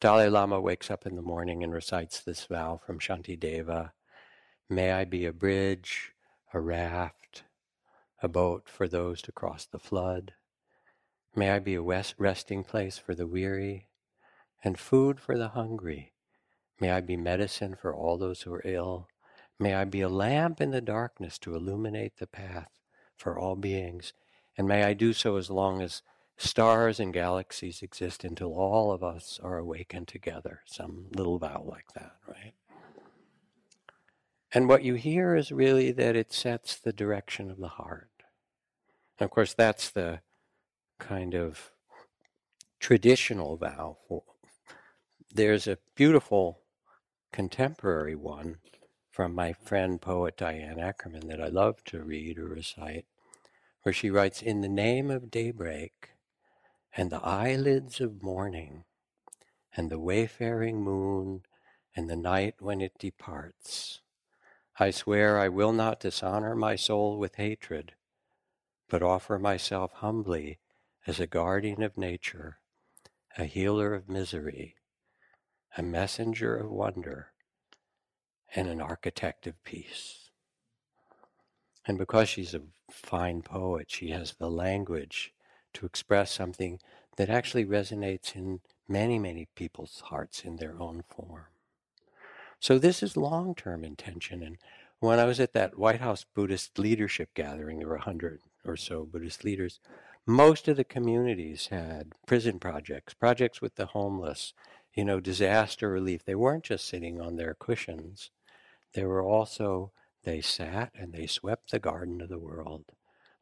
[0.00, 3.92] Dalai Lama wakes up in the morning and recites this vow from Shantideva.
[4.68, 6.12] May I be a bridge,
[6.52, 7.44] a raft,
[8.22, 10.32] a boat for those to cross the flood.
[11.34, 13.88] May I be a resting place for the weary
[14.64, 16.12] and food for the hungry.
[16.80, 19.08] May I be medicine for all those who are ill.
[19.58, 22.70] May I be a lamp in the darkness to illuminate the path
[23.16, 24.12] for all beings.
[24.58, 26.02] And may I do so as long as
[26.36, 30.62] stars and galaxies exist until all of us are awakened together.
[30.66, 32.54] Some little vow like that, right?
[34.52, 38.10] And what you hear is really that it sets the direction of the heart.
[39.18, 40.20] And of course, that's the
[40.98, 41.70] kind of
[42.80, 43.98] traditional vow.
[45.32, 46.60] There's a beautiful
[47.32, 48.56] contemporary one
[49.12, 53.04] from my friend poet Diane Ackerman that I love to read or recite,
[53.82, 56.12] where she writes, In the name of daybreak
[56.96, 58.84] and the eyelids of morning
[59.76, 61.42] and the wayfaring moon
[61.94, 64.00] and the night when it departs,
[64.78, 67.92] I swear I will not dishonor my soul with hatred,
[68.88, 70.58] but offer myself humbly
[71.06, 72.60] as a guardian of nature,
[73.36, 74.76] a healer of misery,
[75.76, 77.31] a messenger of wonder,
[78.54, 80.30] and an architect of peace.
[81.86, 85.32] And because she's a fine poet, she has the language
[85.74, 86.78] to express something
[87.16, 91.46] that actually resonates in many, many people's hearts in their own form.
[92.60, 94.42] So this is long-term intention.
[94.42, 94.58] And
[95.00, 98.76] when I was at that White House Buddhist leadership gathering, there were a hundred or
[98.76, 99.80] so Buddhist leaders.
[100.26, 104.54] Most of the communities had prison projects, projects with the homeless,
[104.94, 106.24] you know, disaster relief.
[106.24, 108.30] They weren't just sitting on their cushions.
[108.94, 109.92] They were also,
[110.24, 112.84] they sat and they swept the garden of the world.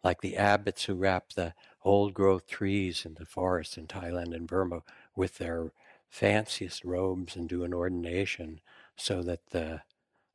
[0.02, 4.46] Like the abbots who wrap the old growth trees in the forests in Thailand and
[4.46, 4.82] Burma
[5.14, 5.72] with their
[6.08, 8.60] fanciest robes and do an ordination
[8.96, 9.82] so that the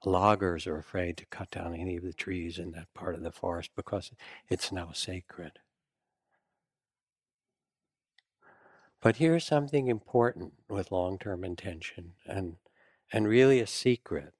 [0.05, 3.31] loggers are afraid to cut down any of the trees in that part of the
[3.31, 4.11] forest because
[4.49, 5.59] it's now sacred.
[9.01, 12.57] But here's something important with long term intention and,
[13.11, 14.33] and really a secret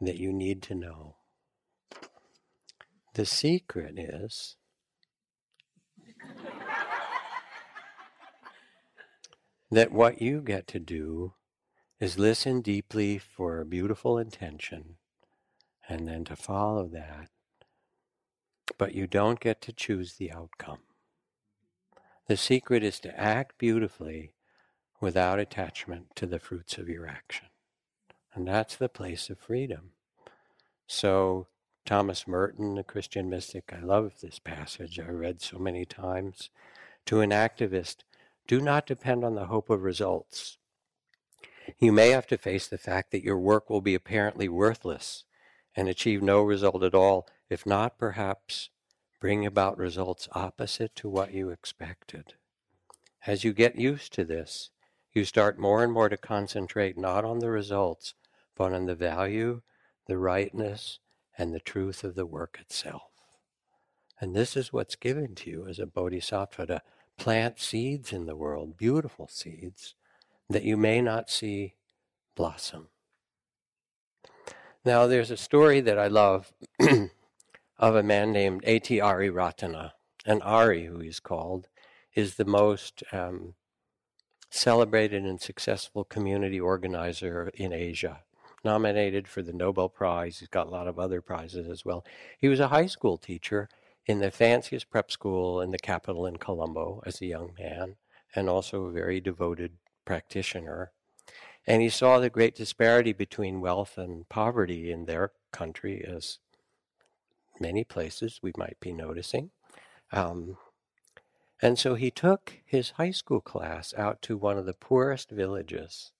[0.00, 1.16] that you need to know.
[3.14, 4.56] The secret is
[9.70, 11.34] that what you get to do
[12.00, 14.96] is listen deeply for a beautiful intention
[15.88, 17.28] and then to follow that.
[18.78, 20.78] But you don't get to choose the outcome.
[22.26, 24.32] The secret is to act beautifully
[25.00, 27.49] without attachment to the fruits of your action.
[28.34, 29.92] And that's the place of freedom.
[30.86, 31.48] So,
[31.84, 35.00] Thomas Merton, the Christian mystic, I love this passage.
[35.00, 36.50] I read so many times.
[37.06, 37.98] To an activist,
[38.46, 40.58] do not depend on the hope of results.
[41.78, 45.24] You may have to face the fact that your work will be apparently worthless
[45.76, 48.70] and achieve no result at all, if not perhaps
[49.20, 52.34] bring about results opposite to what you expected.
[53.26, 54.70] As you get used to this,
[55.12, 58.14] you start more and more to concentrate not on the results,
[58.60, 59.62] on the value,
[60.06, 60.98] the rightness,
[61.36, 63.10] and the truth of the work itself.
[64.20, 66.82] And this is what's given to you as a bodhisattva to
[67.16, 69.94] plant seeds in the world, beautiful seeds,
[70.48, 71.74] that you may not see
[72.36, 72.88] blossom.
[74.84, 76.52] Now, there's a story that I love
[77.78, 78.98] of a man named A.T.
[78.98, 79.92] Ariyaratne,
[80.24, 81.68] And Ari, who he's called,
[82.14, 83.54] is the most um,
[84.50, 88.22] celebrated and successful community organizer in Asia.
[88.62, 90.38] Nominated for the Nobel Prize.
[90.38, 92.04] He's got a lot of other prizes as well.
[92.38, 93.68] He was a high school teacher
[94.06, 97.96] in the fanciest prep school in the capital in Colombo as a young man,
[98.34, 99.72] and also a very devoted
[100.04, 100.92] practitioner.
[101.66, 106.38] And he saw the great disparity between wealth and poverty in their country, as
[107.60, 109.50] many places we might be noticing.
[110.12, 110.56] Um,
[111.62, 116.12] and so he took his high school class out to one of the poorest villages,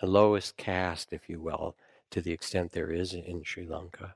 [0.00, 1.76] the lowest caste, if you will,
[2.16, 4.14] to the extent there is in Sri Lanka.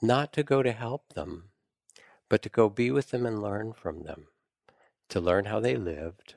[0.00, 1.50] Not to go to help them,
[2.30, 4.28] but to go be with them and learn from them,
[5.10, 6.34] to learn how they lived,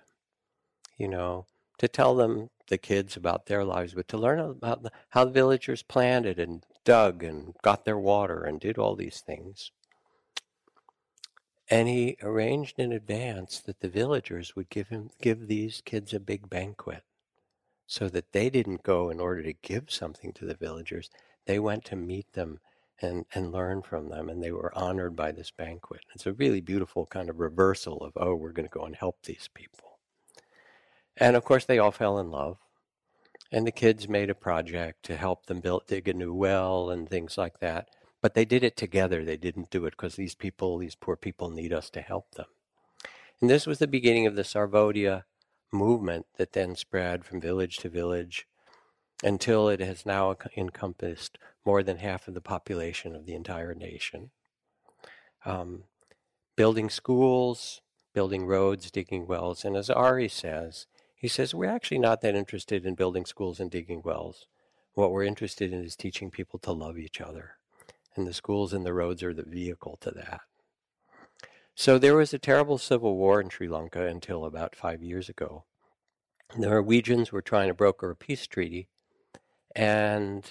[0.97, 1.45] you know,
[1.77, 5.83] to tell them, the kids, about their lives, but to learn about how the villagers
[5.83, 9.71] planted and dug and got their water and did all these things.
[11.69, 16.19] And he arranged in advance that the villagers would give him give these kids a
[16.19, 17.05] big banquet
[17.89, 21.09] so that they didn't go in order to give something to the villagers.
[21.47, 22.59] They went to meet them
[23.01, 26.01] and, and learn from them, and they were honored by this banquet.
[26.13, 29.23] It's a really beautiful kind of reversal of, oh, we're going to go and help
[29.23, 29.97] these people.
[31.17, 32.57] And of course, they all fell in love.
[33.51, 37.09] And the kids made a project to help them build, dig a new well and
[37.09, 37.89] things like that.
[38.21, 39.25] But they did it together.
[39.25, 42.45] They didn't do it because these people, these poor people, need us to help them.
[43.41, 45.23] And this was the beginning of the Sarvodaya
[45.71, 48.47] movement that then spread from village to village
[49.23, 54.31] until it has now encompassed more than half of the population of the entire nation.
[55.45, 55.83] Um,
[56.55, 57.81] building schools,
[58.13, 59.63] building roads, digging wells.
[59.63, 63.69] And as Ari says, he says, we're actually not that interested in building schools and
[63.69, 64.47] digging wells.
[64.93, 67.57] What we're interested in is teaching people to love each other.
[68.15, 70.41] And the schools and the roads are the vehicle to that.
[71.79, 75.63] So there was a terrible civil war in Sri Lanka until about five years ago.
[76.57, 78.89] The Norwegians were trying to broker a peace treaty.
[79.73, 80.43] And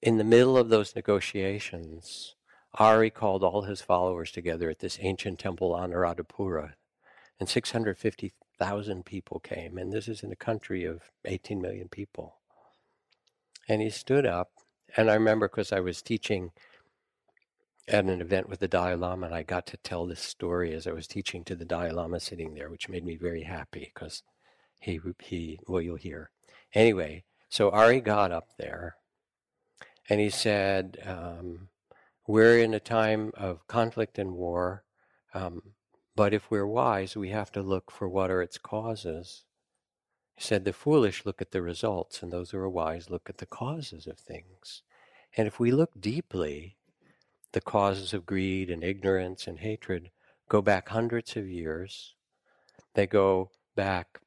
[0.00, 2.34] in the middle of those negotiations,
[2.78, 6.72] Ari called all his followers together at this ancient temple Anuradhapura,
[7.38, 9.76] and 650,000 people came.
[9.76, 12.36] And this is in a country of 18 million people.
[13.68, 14.48] And he stood up,
[14.96, 16.52] and I remember because I was teaching
[17.88, 20.86] at an event with the Dalai Lama, and I got to tell this story as
[20.86, 24.22] I was teaching to the Dalai Lama sitting there, which made me very happy because
[24.80, 26.30] he, he, well, you'll hear.
[26.74, 28.96] Anyway, so Ari got up there,
[30.08, 31.68] and he said, um,
[32.26, 34.84] we're in a time of conflict and war,
[35.32, 35.62] um,
[36.14, 39.44] but if we're wise, we have to look for what are its causes.
[40.34, 43.38] He said, The foolish look at the results, and those who are wise look at
[43.38, 44.82] the causes of things.
[45.36, 46.77] And if we look deeply,
[47.52, 50.10] the causes of greed and ignorance and hatred
[50.48, 52.14] go back hundreds of years.
[52.94, 54.20] They go back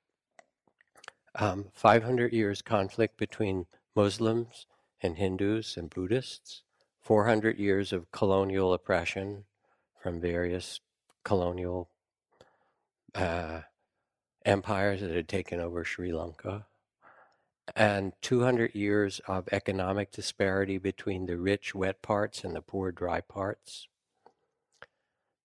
[1.35, 3.65] um, 500 years conflict between
[3.95, 4.65] Muslims
[5.01, 6.63] and Hindus and Buddhists.
[7.01, 9.45] 400 years of colonial oppression
[10.01, 10.79] from various
[11.23, 11.89] colonial
[13.15, 13.61] uh,
[14.45, 16.67] empires that had taken over Sri Lanka,
[17.75, 23.21] and 200 years of economic disparity between the rich, wet parts and the poor, dry
[23.21, 23.87] parts.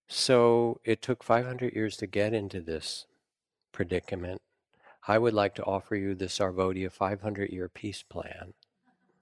[0.08, 3.06] So it took 500 years to get into this
[3.72, 4.42] predicament.
[5.08, 8.54] I would like to offer you the Sarvodaya 500 year peace plan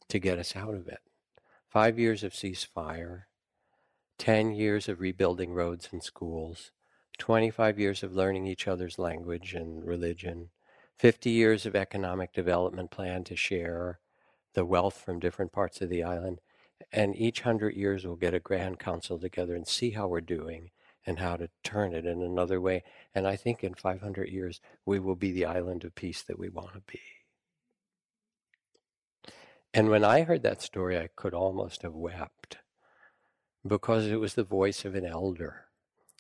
[0.09, 1.01] to get us out of it
[1.75, 3.23] five years of ceasefire,
[4.19, 6.71] 10 years of rebuilding roads and schools,
[7.19, 10.51] 25 years of learning each other's language and religion,
[10.99, 13.99] 50 years of economic development plan to share
[14.55, 16.41] the wealth from different parts of the island.
[16.93, 20.71] And each hundred years we'll get a grand council together and see how we're doing
[21.07, 22.83] and how to turn it in another way.
[23.15, 26.49] And I think in 500 years we will be the island of peace that we
[26.49, 27.01] want to be.
[29.73, 32.59] And when I heard that story, I could almost have wept
[33.67, 35.65] because it was the voice of an elder.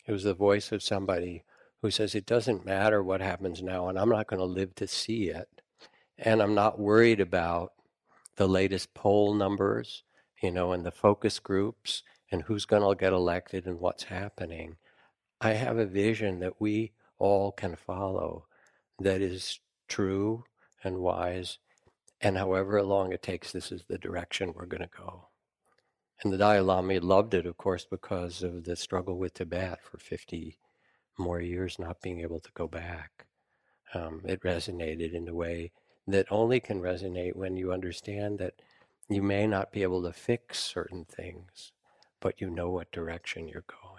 [0.06, 1.44] It was the voice of somebody
[1.84, 4.86] who says, It doesn't matter what happens now, and I'm not going to live to
[4.86, 5.60] see it.
[6.16, 7.74] And I'm not worried about
[8.36, 10.02] the latest poll numbers,
[10.42, 14.76] you know, and the focus groups and who's going to get elected and what's happening.
[15.42, 18.46] I have a vision that we all can follow
[19.00, 20.44] that is true
[20.84, 21.58] and wise
[22.18, 25.28] and however long it takes, this is the direction we're going to go.
[26.22, 29.98] And the Dalai Lama loved it, of course, because of the struggle with Tibet for
[29.98, 30.56] 50
[31.18, 33.26] more years, not being able to go back.
[33.92, 35.72] Um, it resonated in a way
[36.06, 38.54] that only can resonate when you understand that
[39.08, 41.72] you may not be able to fix certain things,
[42.20, 43.94] but you know what direction you're going.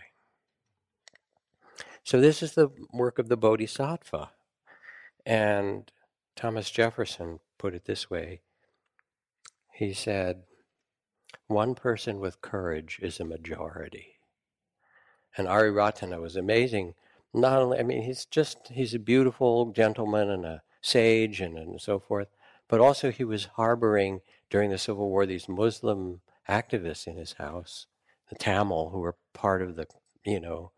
[2.04, 4.32] So, this is the work of the Bodhisattva.
[5.26, 5.92] And
[6.36, 8.42] Thomas Jefferson put it this way.
[9.74, 10.44] He said,
[11.48, 14.20] One person with courage is a majority.
[15.38, 16.94] And Ariyaratne was amazing.
[17.36, 21.82] Not only, I mean, he's just, he's a beautiful gentleman and a sage and, and
[21.82, 22.30] so forth,
[22.70, 27.88] but also he was harboring during the Civil War these Muslim activists in his house,
[28.30, 29.86] the Tamil, who were part of the,
[30.24, 30.72] you know,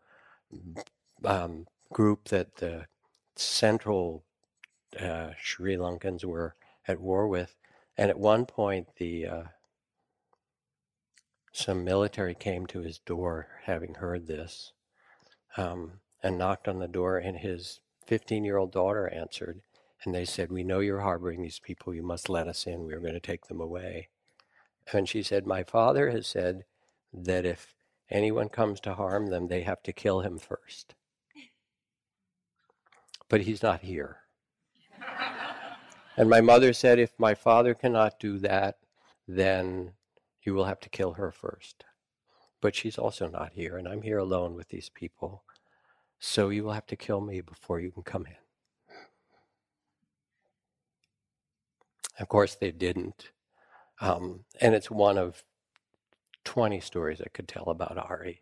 [1.24, 2.86] um, group that the
[3.36, 4.24] central
[4.98, 6.56] uh, Sri Lankans were
[6.88, 7.54] at war with.
[7.96, 9.42] And at one point, the uh,
[11.52, 14.72] some military came to his door, having heard this,
[15.56, 17.18] um, and knocked on the door.
[17.18, 19.60] And his 15-year-old daughter answered,
[20.04, 21.94] and they said, "We know you're harboring these people.
[21.94, 22.84] You must let us in.
[22.84, 24.08] We're going to take them away."
[24.92, 26.64] And she said, "My father has said
[27.12, 27.74] that if
[28.10, 30.94] anyone comes to harm them, they have to kill him first.
[33.28, 34.18] But he's not here."
[36.16, 38.78] And my mother said, if my father cannot do that,
[39.28, 39.92] then
[40.42, 41.84] you will have to kill her first.
[42.60, 45.44] But she's also not here, and I'm here alone with these people.
[46.18, 48.34] So you will have to kill me before you can come in.
[52.18, 53.30] Of course, they didn't.
[54.00, 55.44] Um, and it's one of
[56.44, 58.40] 20 stories I could tell about Ari.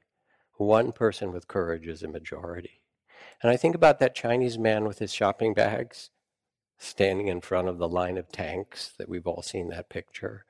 [0.56, 2.82] One person with courage is a majority.
[3.42, 6.10] And I think about that Chinese man with his shopping bags
[6.78, 10.44] standing in front of the line of tanks that we've all seen that picture,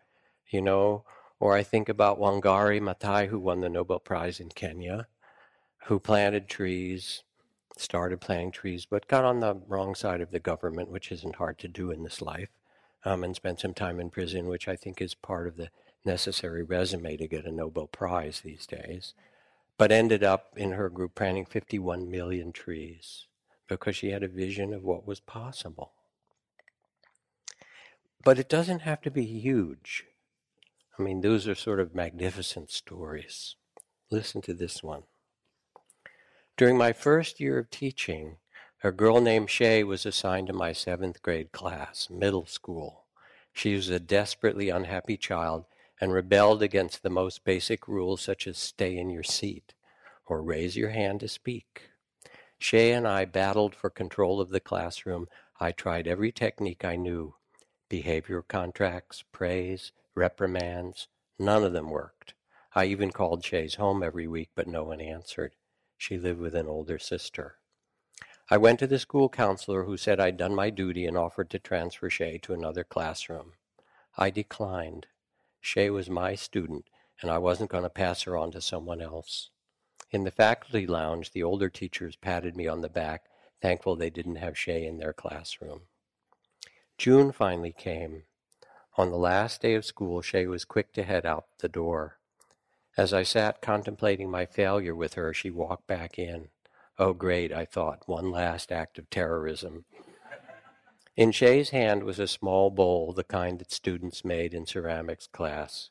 [0.49, 1.05] you know,
[1.39, 5.09] or I think about Wangari Maathai, who won the Nobel Prize in Kenya,
[5.87, 7.23] who planted trees,
[7.77, 11.59] started planting trees, but got on the wrong side of the government, which isn't hard
[11.59, 12.49] to do in this life,
[13.05, 15.71] um, and spent some time in prison, which I think is part of the
[16.05, 19.15] necessary resume to get a Nobel Prize these days,
[19.79, 23.27] but ended up in her group planting 51 million trees
[23.69, 25.93] because she had a vision of what was possible.
[28.25, 30.05] But it doesn't have to be huge.
[30.99, 33.55] I mean, those are sort of magnificent stories.
[34.11, 35.05] Listen to this one.
[36.57, 38.39] During my first year of teaching,
[38.83, 43.05] a girl named Shay was assigned to my seventh grade class, middle school.
[43.53, 45.67] She was a desperately unhappy child
[46.01, 49.75] and rebelled against the most basic rules, such as stay in your seat
[50.25, 51.91] or raise your hand to speak.
[52.59, 55.29] Shay and I battled for control of the classroom.
[55.61, 57.35] I tried every technique I knew
[57.91, 61.09] behavior contracts, praise, reprimands.
[61.39, 62.33] None of them worked.
[62.75, 65.53] I even called Shay's home every week, but no one answered.
[65.97, 67.57] She lived with an older sister.
[68.49, 71.59] I went to the school counselor who said I'd done my duty and offered to
[71.59, 73.53] transfer Shay to another classroom.
[74.17, 75.07] I declined.
[75.61, 76.89] Shay was my student,
[77.21, 79.51] and I wasn't going to pass her on to someone else.
[80.13, 83.25] In the faculty lounge, the older teachers patted me on the back,
[83.61, 85.83] thankful they didn't have Shay in their classroom.
[86.99, 88.23] June finally came.
[88.97, 92.16] On the last day of school, Shay was quick to head out the door.
[92.97, 96.49] As I sat contemplating my failure with her, she walked back in.
[96.99, 99.85] Oh, great, I thought, one last act of terrorism.
[101.15, 105.91] In Shay's hand was a small bowl, the kind that students made in ceramics class.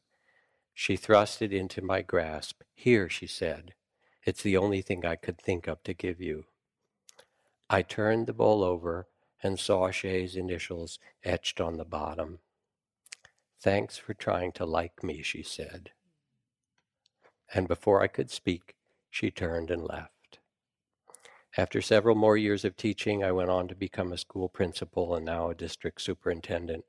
[0.74, 2.62] She thrust it into my grasp.
[2.74, 3.76] Here, she said.
[4.24, 6.46] It's the only thing I could think of to give you.
[7.70, 9.08] I turned the bowl over
[9.44, 12.40] and saw Shay's initials etched on the bottom.
[13.62, 15.92] Thanks for trying to like me, she said.
[17.54, 18.76] And before I could speak,
[19.10, 20.40] she turned and left.
[21.58, 25.26] After several more years of teaching, I went on to become a school principal and
[25.26, 26.84] now a district superintendent.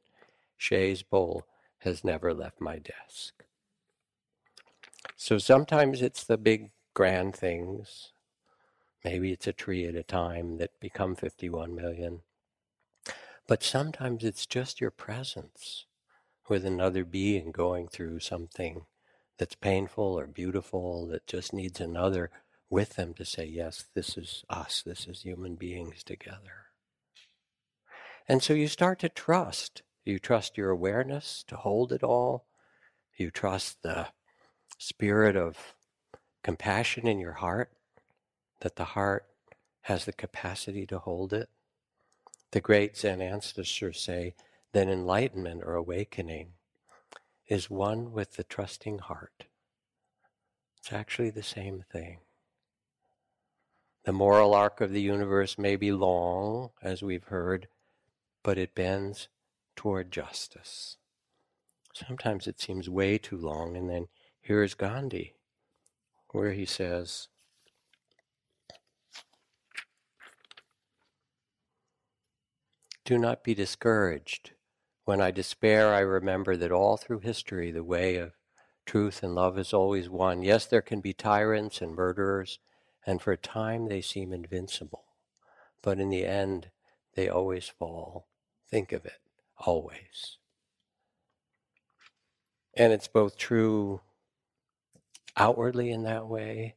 [0.56, 1.46] Shay's bowl
[1.78, 3.44] has never left my desk.
[5.16, 8.12] So sometimes it's the big grand things.
[9.04, 12.22] Maybe it's a tree at a time that become 51 million.
[13.46, 15.86] But sometimes it's just your presence
[16.48, 18.86] with another being going through something
[19.38, 22.30] that's painful or beautiful that just needs another
[22.68, 26.66] with them to say, yes, this is us, this is human beings together.
[28.28, 29.82] And so you start to trust.
[30.04, 32.46] You trust your awareness to hold it all.
[33.16, 34.08] You trust the
[34.78, 35.74] spirit of
[36.42, 37.72] compassion in your heart,
[38.60, 39.26] that the heart
[39.82, 41.48] has the capacity to hold it.
[42.50, 44.34] The great Zen ancestors say
[44.72, 46.52] that enlightenment or awakening
[47.48, 49.46] is one with the trusting heart.
[50.78, 52.18] It's actually the same thing.
[54.04, 57.68] The moral arc of the universe may be long, as we've heard,
[58.42, 59.28] but it bends
[59.74, 60.96] toward justice.
[61.92, 64.08] Sometimes it seems way too long, and then
[64.40, 65.34] here is Gandhi,
[66.30, 67.28] where he says,
[73.04, 74.52] Do not be discouraged.
[75.06, 78.32] When I despair, I remember that all through history the way of
[78.86, 80.42] truth and love is always one.
[80.42, 82.58] Yes, there can be tyrants and murderers,
[83.06, 85.04] and for a time they seem invincible.
[85.80, 86.70] But in the end,
[87.14, 88.26] they always fall.
[88.68, 89.20] Think of it,
[89.58, 90.38] always.
[92.74, 94.00] And it's both true
[95.36, 96.74] outwardly in that way,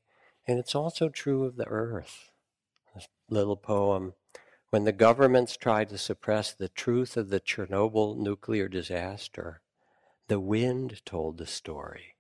[0.48, 2.30] and it's also true of the earth.
[2.94, 4.14] This little poem
[4.70, 9.62] when the governments tried to suppress the truth of the Chernobyl nuclear disaster,
[10.28, 12.16] the wind told the story.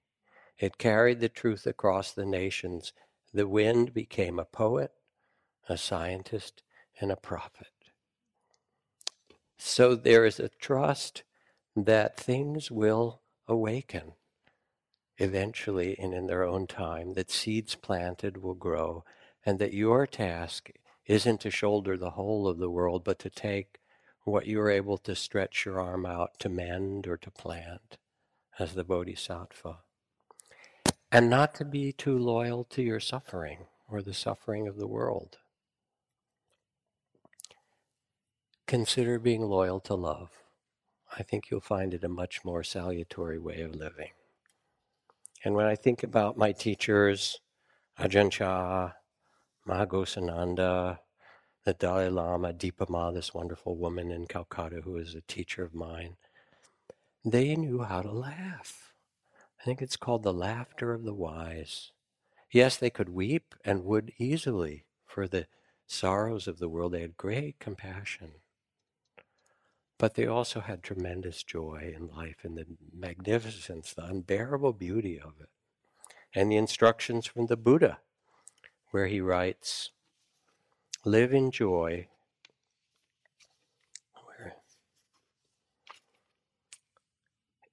[0.57, 2.91] It carried the truth across the nations.
[3.33, 4.91] The wind became a poet,
[5.67, 6.63] a scientist,
[6.99, 7.67] and a prophet.
[9.57, 11.23] So there is a trust
[11.75, 14.13] that things will awaken
[15.19, 19.03] eventually and in their own time, that seeds planted will grow,
[19.45, 20.71] and that your task
[21.09, 23.79] isn't to shoulder the whole of the world, but to take
[24.25, 27.97] what you're able to stretch your arm out to mend or to plant
[28.59, 29.79] as the Bodhisattva.
[31.11, 35.39] And not to be too loyal to your suffering or the suffering of the world.
[38.67, 40.29] Consider being loyal to love.
[41.17, 44.11] I think you'll find it a much more salutary way of living.
[45.43, 47.39] And when I think about my teachers,
[47.99, 48.91] Ajahn Chah,
[49.65, 50.99] Maha Ghosananda,
[51.65, 55.75] the Dalai Lama, Dipa Ma, this wonderful woman in Calcutta who is a teacher of
[55.75, 56.15] mine,
[57.23, 58.93] they knew how to laugh.
[59.59, 61.91] I think it's called the laughter of the wise.
[62.51, 65.47] Yes, they could weep and would easily for the
[65.85, 66.93] sorrows of the world.
[66.93, 68.31] They had great compassion.
[69.97, 72.65] But they also had tremendous joy in life and the
[72.97, 75.49] magnificence, the unbearable beauty of it.
[76.33, 77.99] And the instructions from the Buddha,
[78.91, 79.91] where he writes,
[81.05, 82.07] Live in joy.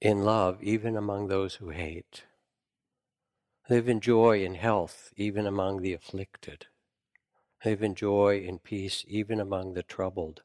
[0.01, 2.25] In love, even among those who hate.
[3.69, 6.67] Live in joy and health, even among the afflicted.
[7.65, 10.43] Live in joy and peace, even among the troubled.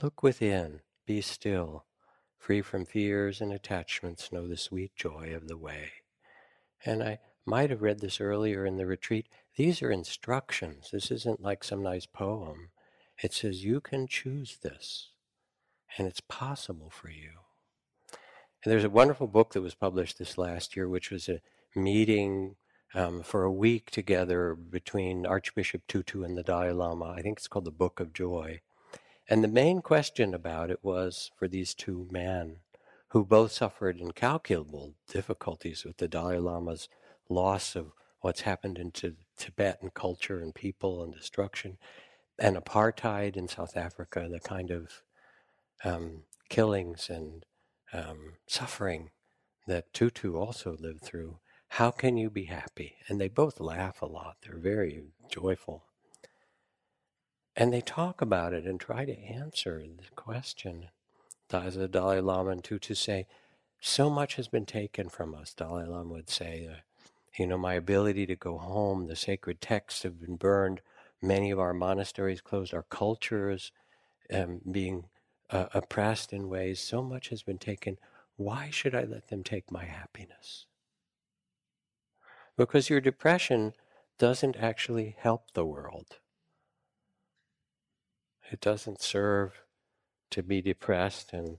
[0.00, 1.86] Look within, be still,
[2.38, 5.90] free from fears and attachments, know the sweet joy of the way.
[6.84, 7.18] And I
[7.48, 9.26] might have read this earlier in the retreat.
[9.56, 10.90] These are instructions.
[10.92, 12.68] This isn't like some nice poem.
[13.22, 15.08] It says you can choose this,
[15.96, 17.30] and it's possible for you.
[18.62, 21.40] And there's a wonderful book that was published this last year, which was a
[21.74, 22.56] meeting
[22.94, 27.14] um, for a week together between Archbishop Tutu and the Dalai Lama.
[27.16, 28.60] I think it's called the Book of Joy.
[29.28, 32.56] And the main question about it was for these two men
[33.08, 36.88] who both suffered incalculable difficulties with the Dalai Lama's
[37.28, 41.78] loss of what's happened into Tibetan culture and people and destruction,
[42.38, 45.02] and apartheid in South Africa, the kind of
[45.84, 47.44] um, killings and
[47.92, 49.10] um, suffering
[49.66, 51.38] that Tutu also lived through.
[51.72, 52.96] How can you be happy?
[53.08, 54.36] And they both laugh a lot.
[54.42, 55.84] They're very joyful.
[57.54, 60.88] And they talk about it and try to answer the question.
[61.48, 63.26] The Dalai Lama and Tutu say,
[63.80, 66.68] so much has been taken from us, Dalai Lama would say.
[66.70, 66.80] Uh,
[67.36, 70.80] you know, my ability to go home, the sacred texts have been burned,
[71.20, 73.72] many of our monasteries closed, our cultures
[74.32, 75.08] um, being
[75.50, 77.98] uh, oppressed in ways, so much has been taken.
[78.36, 80.66] Why should I let them take my happiness?
[82.56, 83.72] Because your depression
[84.18, 86.18] doesn't actually help the world.
[88.50, 89.62] It doesn't serve
[90.30, 91.32] to be depressed.
[91.32, 91.58] And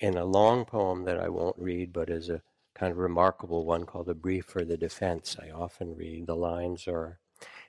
[0.00, 2.42] in a long poem that I won't read, but is a
[2.78, 6.86] kind of remarkable one called A Brief for the Defense, I often read, the lines
[6.86, 7.18] are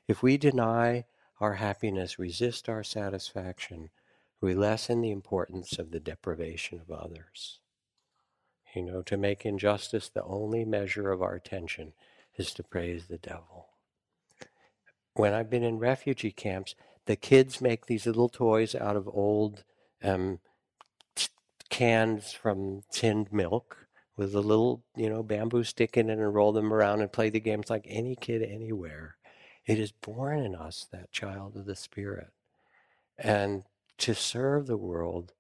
[0.07, 1.05] If we deny
[1.39, 3.89] our happiness, resist our satisfaction,
[4.41, 7.59] we lessen the importance of the deprivation of others.
[8.75, 11.93] You know, to make injustice the only measure of our attention
[12.37, 13.69] is to praise the devil.
[15.15, 19.63] When I've been in refugee camps, the kids make these little toys out of old
[20.03, 20.39] um,
[21.69, 23.88] cans from tinned milk
[24.19, 27.29] with a little, you know, bamboo stick in it and roll them around and play
[27.29, 29.15] the games like any kid anywhere.
[29.65, 32.33] It is born in us, that child of the Spirit.
[33.17, 33.63] And
[33.99, 35.31] to serve the world,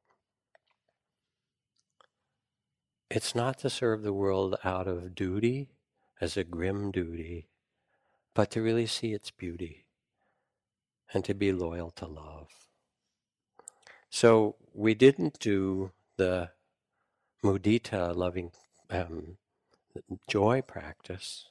[3.09, 5.71] it's not to serve the world out of duty,
[6.21, 7.49] as a grim duty,
[8.33, 9.87] but to really see its beauty
[11.13, 12.47] and to be loyal to love.
[14.09, 16.51] So we didn't do the
[17.43, 18.51] mudita, loving
[18.89, 19.37] um,
[20.27, 21.45] joy practice.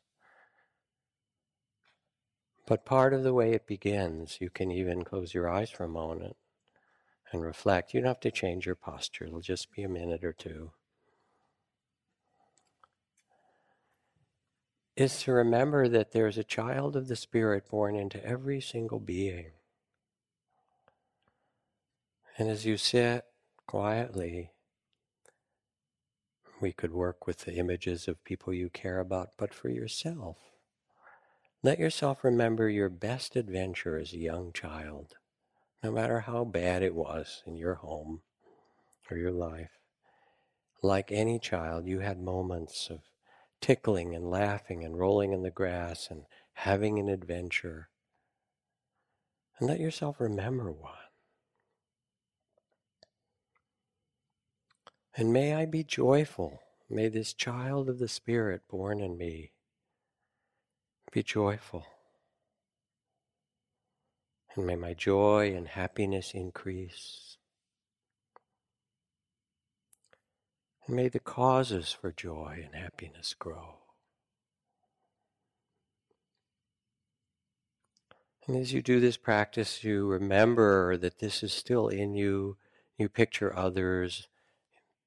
[2.67, 5.89] But part of the way it begins, you can even close your eyes for a
[5.89, 6.37] moment
[7.33, 7.95] and reflect.
[7.95, 10.73] You don't have to change your posture, it'll just be a minute or two.
[14.99, 19.53] is to remember that there's a child of the Spirit born into every single being.
[22.37, 23.25] And as you sit
[23.65, 24.51] quietly,
[26.61, 30.37] we could work with the images of people you care about, but for yourself,
[31.63, 35.15] let yourself remember your best adventure as a young child,
[35.83, 38.23] no matter how bad it was in your home
[39.11, 39.79] or your life.
[40.83, 43.01] Like any child, you had moments of
[43.61, 46.23] tickling and laughing and rolling in the grass and
[46.55, 47.89] having an adventure.
[49.59, 50.93] And let yourself remember one.
[55.19, 56.61] And may I be joyful.
[56.89, 59.51] May this child of the Spirit born in me
[61.11, 61.85] be joyful.
[64.55, 67.37] And may my joy and happiness increase.
[70.87, 73.79] And may the causes for joy and happiness grow.
[78.47, 82.57] And as you do this practice, you remember that this is still in you.
[82.97, 84.29] You picture others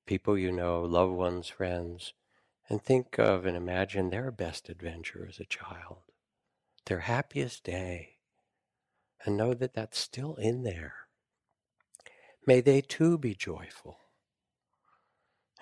[0.06, 2.14] people you know, loved ones, friends,
[2.70, 6.04] and think of and imagine their best adventure as a child,
[6.86, 8.18] their happiest day,
[9.26, 10.93] and know that that's still in there.
[12.47, 13.99] May they too be joyful,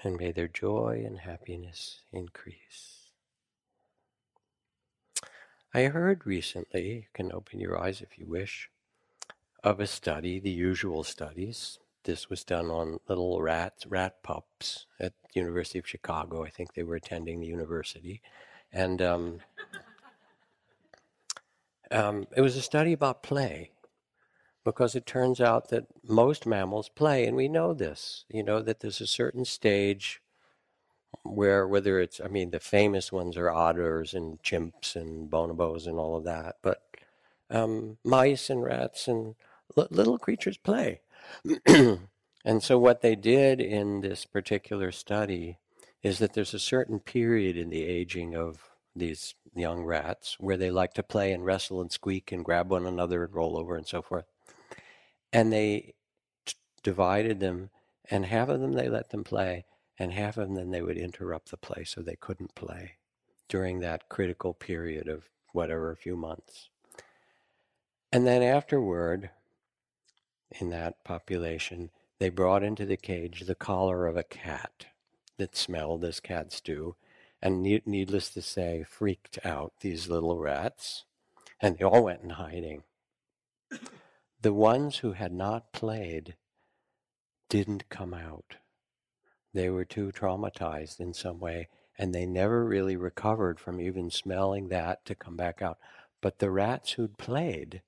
[0.04, 3.12] and may their joy and happiness increase.
[5.74, 8.70] I heard recently, you can open your eyes if you wish,
[9.64, 11.80] of a study, the usual studies.
[12.10, 16.44] This was done on little rats, rat pups at the University of Chicago.
[16.44, 18.24] I think they were attending the university.
[18.74, 19.40] And um,
[21.92, 23.70] um, it was a study about play
[24.64, 28.26] because it turns out that most mammals play, and we know this.
[28.28, 30.20] You know that there's a certain stage
[31.22, 36.00] where, whether it's, I mean, the famous ones are otters and chimps and bonobos and
[36.00, 36.82] all of that, but
[37.52, 39.36] um, mice and rats and
[39.78, 41.02] l- little creatures play.
[42.46, 45.58] and so, what they did in this particular study
[46.02, 50.72] is that there's a certain period in the aging of these young rats where they
[50.72, 53.88] like to play and wrestle and squeak and grab one another and roll over and
[53.88, 54.26] so forth.
[55.32, 55.94] And they
[56.46, 57.70] t- divided them,
[58.10, 59.66] and half of them they let them play,
[59.98, 62.94] and half of them they would interrupt the play so they couldn't play
[63.48, 66.70] during that critical period of whatever, a few months.
[68.12, 69.30] And then afterward,
[70.60, 74.88] in that population, they brought into the cage the collar of a cat
[75.38, 76.96] that smelled as cats do,
[77.42, 81.06] and needless to say, freaked out these little rats,
[81.62, 82.84] and they all went in hiding.
[84.42, 86.36] The ones who had not played
[87.50, 88.58] didn't come out.
[89.54, 94.70] They were too traumatized in some way, and they never really recovered from even smelling
[94.70, 95.78] that to come back out.
[96.22, 97.82] But the rats who'd played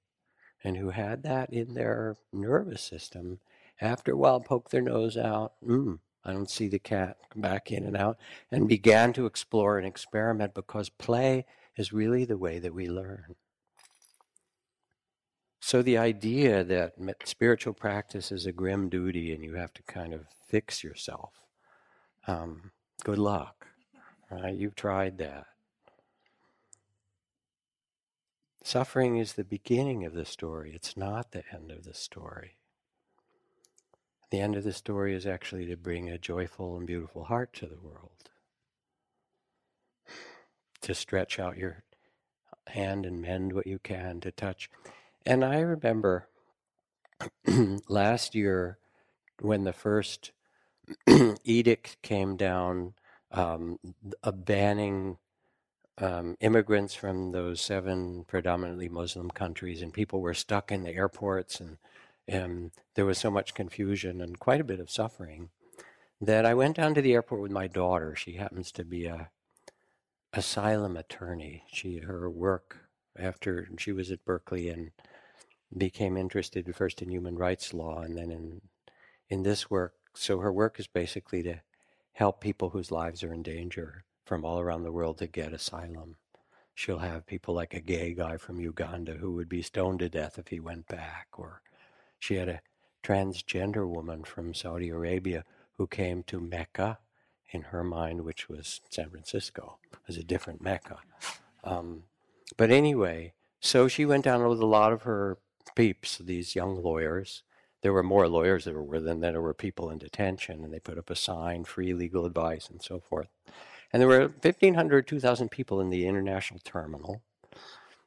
[0.63, 3.39] and who had that in their nervous system,
[3.79, 7.71] after a while poked their nose out, mm, I don't see the cat, come back
[7.71, 8.17] in and out,
[8.51, 11.45] and began to explore and experiment because play
[11.75, 13.35] is really the way that we learn.
[15.59, 16.93] So the idea that
[17.25, 21.33] spiritual practice is a grim duty and you have to kind of fix yourself,
[22.27, 22.71] um,
[23.03, 23.67] good luck.
[24.29, 24.55] Right?
[24.55, 25.45] You've tried that.
[28.63, 32.57] Suffering is the beginning of the story, it's not the end of the story.
[34.29, 37.65] The end of the story is actually to bring a joyful and beautiful heart to
[37.65, 38.29] the world.
[40.81, 41.83] To stretch out your
[42.67, 44.69] hand and mend what you can, to touch.
[45.25, 46.29] And I remember
[47.89, 48.77] last year
[49.41, 50.31] when the first
[51.43, 52.93] edict came down,
[53.31, 53.79] um,
[54.23, 55.17] a banning
[55.97, 61.59] um, immigrants from those seven predominantly Muslim countries, and people were stuck in the airports,
[61.59, 61.77] and,
[62.27, 65.49] and there was so much confusion and quite a bit of suffering
[66.21, 68.15] that I went down to the airport with my daughter.
[68.15, 69.29] She happens to be a
[70.33, 71.63] asylum attorney.
[71.71, 74.91] She her work after she was at Berkeley and
[75.75, 78.61] became interested first in human rights law and then in
[79.29, 79.95] in this work.
[80.13, 81.61] So her work is basically to
[82.13, 86.15] help people whose lives are in danger from all around the world to get asylum.
[86.73, 90.37] She'll have people like a gay guy from Uganda who would be stoned to death
[90.37, 91.27] if he went back.
[91.37, 91.61] Or
[92.19, 92.61] she had a
[93.03, 95.43] transgender woman from Saudi Arabia
[95.77, 96.99] who came to Mecca
[97.51, 100.99] in her mind, which was San Francisco, it was a different Mecca.
[101.63, 102.03] Um,
[102.57, 105.37] but anyway, so she went down with a lot of her
[105.75, 107.43] peeps, these young lawyers.
[107.81, 110.97] There were more lawyers there were than there were people in detention, and they put
[110.97, 113.27] up a sign, free legal advice, and so forth.
[113.93, 117.21] And there were 1,500, 2,000 people in the international terminal.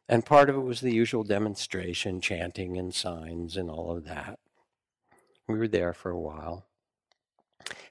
[0.09, 4.39] And part of it was the usual demonstration, chanting and signs and all of that.
[5.47, 6.67] We were there for a while.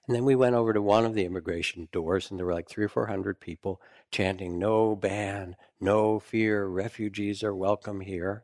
[0.06, 2.70] And then we went over to one of the immigration doors, and there were like
[2.70, 3.82] three or four hundred people
[4.12, 8.44] chanting, No ban, no fear, refugees are welcome here.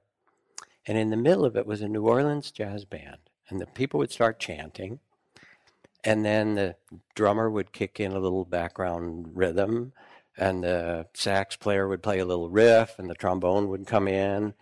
[0.88, 3.18] And in the middle of it was a New Orleans jazz band.
[3.50, 5.00] And the people would start chanting
[6.04, 6.76] and then the
[7.16, 9.93] drummer would kick in a little background rhythm
[10.38, 14.54] and the sax player would play a little riff and the trombone would come in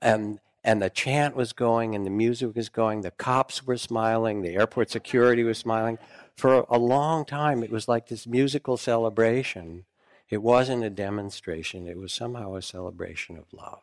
[0.00, 4.42] and and the chant was going and the music was going the cops were smiling
[4.42, 5.98] the airport security was smiling.
[6.36, 9.84] For a long time it was like this musical celebration.
[10.30, 13.82] It wasn't a demonstration it was somehow a celebration of love.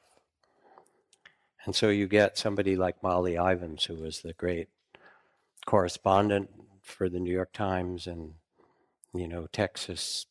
[1.65, 4.69] And so you get somebody like Molly Ivins who was the great
[5.65, 6.49] correspondent
[6.87, 8.33] for the New York Times and
[9.13, 10.25] you know Texas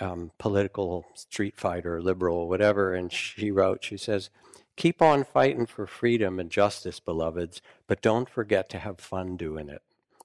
[0.00, 2.94] um, political street fighter, liberal, whatever.
[2.94, 4.30] And she wrote, she says,
[4.76, 9.68] "Keep on fighting for freedom and justice, beloveds, but don't forget to have fun doing
[9.68, 9.82] it.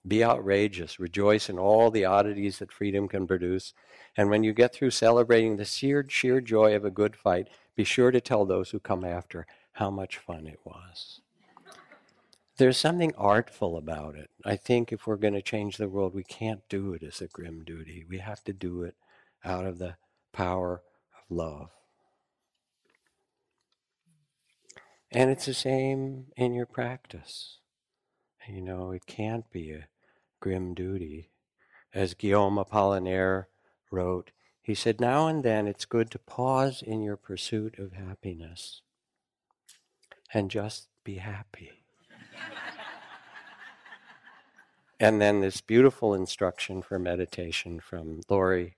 [0.08, 1.00] Be outrageous.
[1.00, 3.74] Rejoice in all the oddities that freedom can produce.
[4.16, 7.84] And when you get through celebrating the sheer, sheer joy of a good fight, be
[7.84, 11.22] sure to tell those who come after how much fun it was.
[12.58, 14.32] There's something artful about it.
[14.43, 17.28] I think if we're going to change the world, we can't do it as a
[17.28, 18.03] grim duty.
[18.10, 18.95] We have to do it
[19.45, 19.97] out of the
[20.34, 20.82] power
[21.16, 21.70] of love.
[25.12, 27.60] And it's the same in your practice.
[28.47, 29.88] You know, it can't be a
[30.39, 31.30] grim duty.
[31.93, 33.45] As Guillaume Apollinaire
[33.91, 34.32] wrote,
[34.62, 38.82] he said, Now and then it's good to pause in your pursuit of happiness
[40.34, 41.84] and just be happy.
[45.00, 48.76] and then this beautiful instruction for meditation from Laurie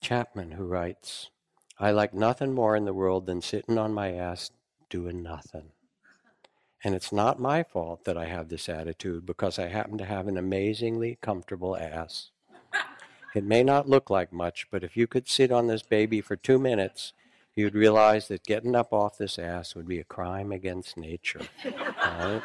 [0.00, 1.30] Chapman, who writes,
[1.78, 4.50] I like nothing more in the world than sitting on my ass
[4.90, 5.70] doing nothing.
[6.84, 10.26] And it's not my fault that I have this attitude because I happen to have
[10.26, 12.30] an amazingly comfortable ass.
[13.34, 16.36] It may not look like much, but if you could sit on this baby for
[16.36, 17.14] two minutes,
[17.54, 21.42] you'd realize that getting up off this ass would be a crime against nature.
[21.64, 22.42] Right?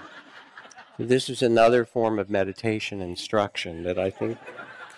[0.99, 4.37] This is another form of meditation instruction that I think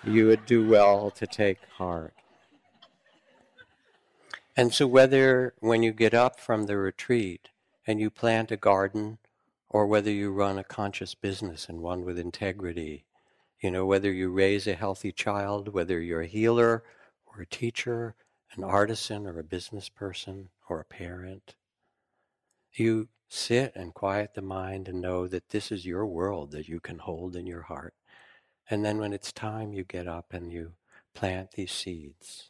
[0.03, 2.13] you would do well to take heart.
[4.55, 7.49] And so, whether when you get up from the retreat
[7.85, 9.17] and you plant a garden,
[9.69, 13.05] or whether you run a conscious business and one with integrity,
[13.61, 16.83] you know, whether you raise a healthy child, whether you're a healer
[17.27, 18.15] or a teacher,
[18.55, 21.55] an artisan or a business person or a parent,
[22.73, 26.79] you sit and quiet the mind and know that this is your world that you
[26.79, 27.93] can hold in your heart.
[28.69, 30.73] And then when it's time, you get up and you
[31.13, 32.49] plant these seeds.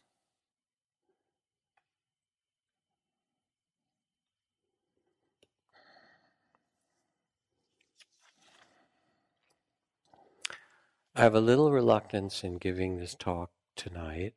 [11.14, 14.34] I have a little reluctance in giving this talk tonight.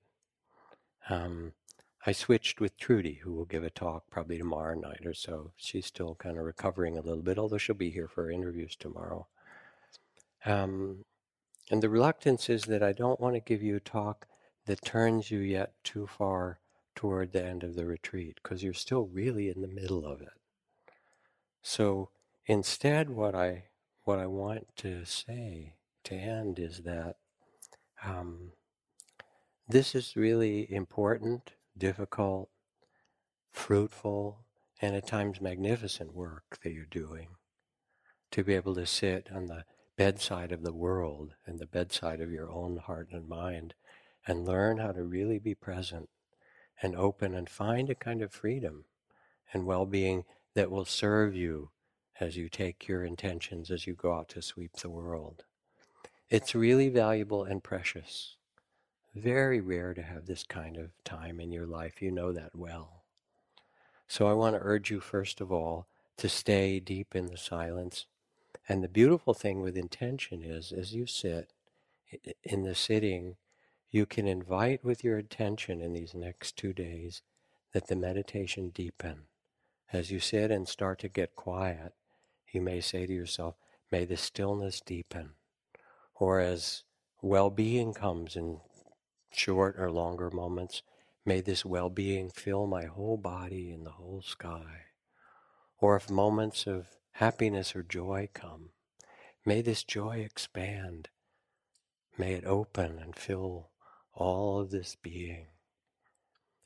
[1.09, 1.53] Um,
[2.05, 5.51] I switched with Trudy, who will give a talk probably tomorrow night or so.
[5.55, 9.27] She's still kind of recovering a little bit, although she'll be here for interviews tomorrow.
[10.45, 11.05] Um,
[11.71, 14.27] and the reluctance is that I don't want to give you a talk
[14.65, 16.59] that turns you yet too far
[16.95, 20.33] toward the end of the retreat, because you're still really in the middle of it.
[21.61, 22.09] So
[22.45, 23.65] instead, what I
[24.03, 27.15] what I want to say to end is that
[28.03, 28.51] um,
[29.67, 32.49] this is really important, difficult,
[33.51, 34.39] fruitful,
[34.81, 37.29] and at times magnificent work that you're doing.
[38.31, 39.63] To be able to sit on the
[39.95, 43.73] bedside of the world and the bedside of your own heart and mind
[44.27, 46.09] and learn how to really be present
[46.81, 48.85] and open and find a kind of freedom
[49.53, 51.69] and well being that will serve you
[52.19, 55.43] as you take your intentions as you go out to sweep the world.
[56.29, 58.35] It's really valuable and precious.
[59.15, 62.01] Very rare to have this kind of time in your life.
[62.01, 63.03] You know that well.
[64.07, 65.87] So I want to urge you, first of all,
[66.17, 68.05] to stay deep in the silence.
[68.67, 71.51] And the beautiful thing with intention is, as you sit
[72.43, 73.35] in the sitting,
[73.91, 77.21] you can invite with your attention in these next two days
[77.73, 79.23] that the meditation deepen.
[79.91, 81.93] As you sit and start to get quiet,
[82.51, 83.55] you may say to yourself,
[83.91, 85.31] may the stillness deepen
[86.15, 86.83] or as
[87.21, 88.59] well being comes in
[89.35, 90.81] short or longer moments,
[91.25, 94.85] may this well being fill my whole body and the whole sky.
[95.79, 98.69] Or if moments of happiness or joy come,
[99.45, 101.09] may this joy expand.
[102.17, 103.69] May it open and fill
[104.13, 105.47] all of this being.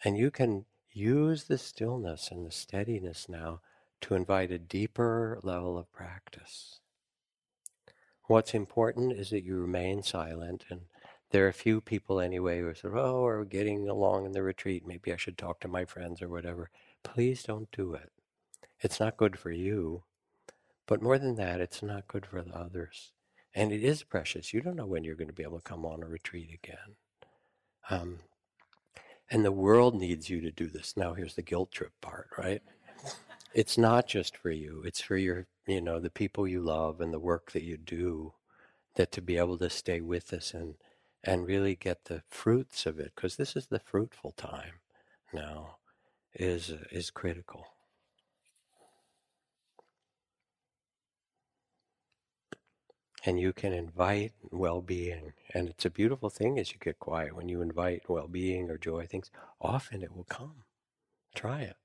[0.03, 3.61] And you can use the stillness and the steadiness now
[4.01, 6.79] to invite a deeper level of practice.
[8.25, 10.65] What's important is that you remain silent.
[10.69, 10.81] And
[11.31, 14.87] there are a few people anyway who say, oh, we're getting along in the retreat.
[14.87, 16.69] Maybe I should talk to my friends or whatever.
[17.03, 18.11] Please don't do it.
[18.79, 20.03] It's not good for you.
[20.85, 23.11] But more than that, it's not good for the others.
[23.53, 24.53] And it is precious.
[24.53, 26.95] You don't know when you're going to be able to come on a retreat again.
[27.89, 28.19] Um,
[29.29, 30.95] and the world needs you to do this.
[30.95, 32.61] Now, here's the guilt trip part, right?
[33.53, 37.13] It's not just for you, it's for your you know, the people you love and
[37.13, 38.33] the work that you do,
[38.95, 40.75] that to be able to stay with us and
[41.23, 44.79] and really get the fruits of it, because this is the fruitful time
[45.33, 45.77] now,
[46.33, 47.65] is uh, is critical.
[53.25, 57.49] And you can invite well-being, and it's a beautiful thing as you get quiet when
[57.49, 59.31] you invite well-being or joy things.
[59.59, 60.63] Often it will come.
[61.35, 61.75] Try it.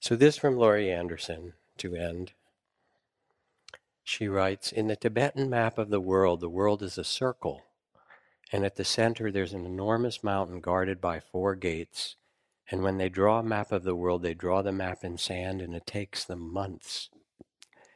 [0.00, 2.32] So this from Laurie Anderson to end.
[4.12, 7.62] She writes In the Tibetan map of the world, the world is a circle.
[8.50, 12.16] And at the center, there's an enormous mountain guarded by four gates.
[12.68, 15.62] And when they draw a map of the world, they draw the map in sand,
[15.62, 17.08] and it takes them months.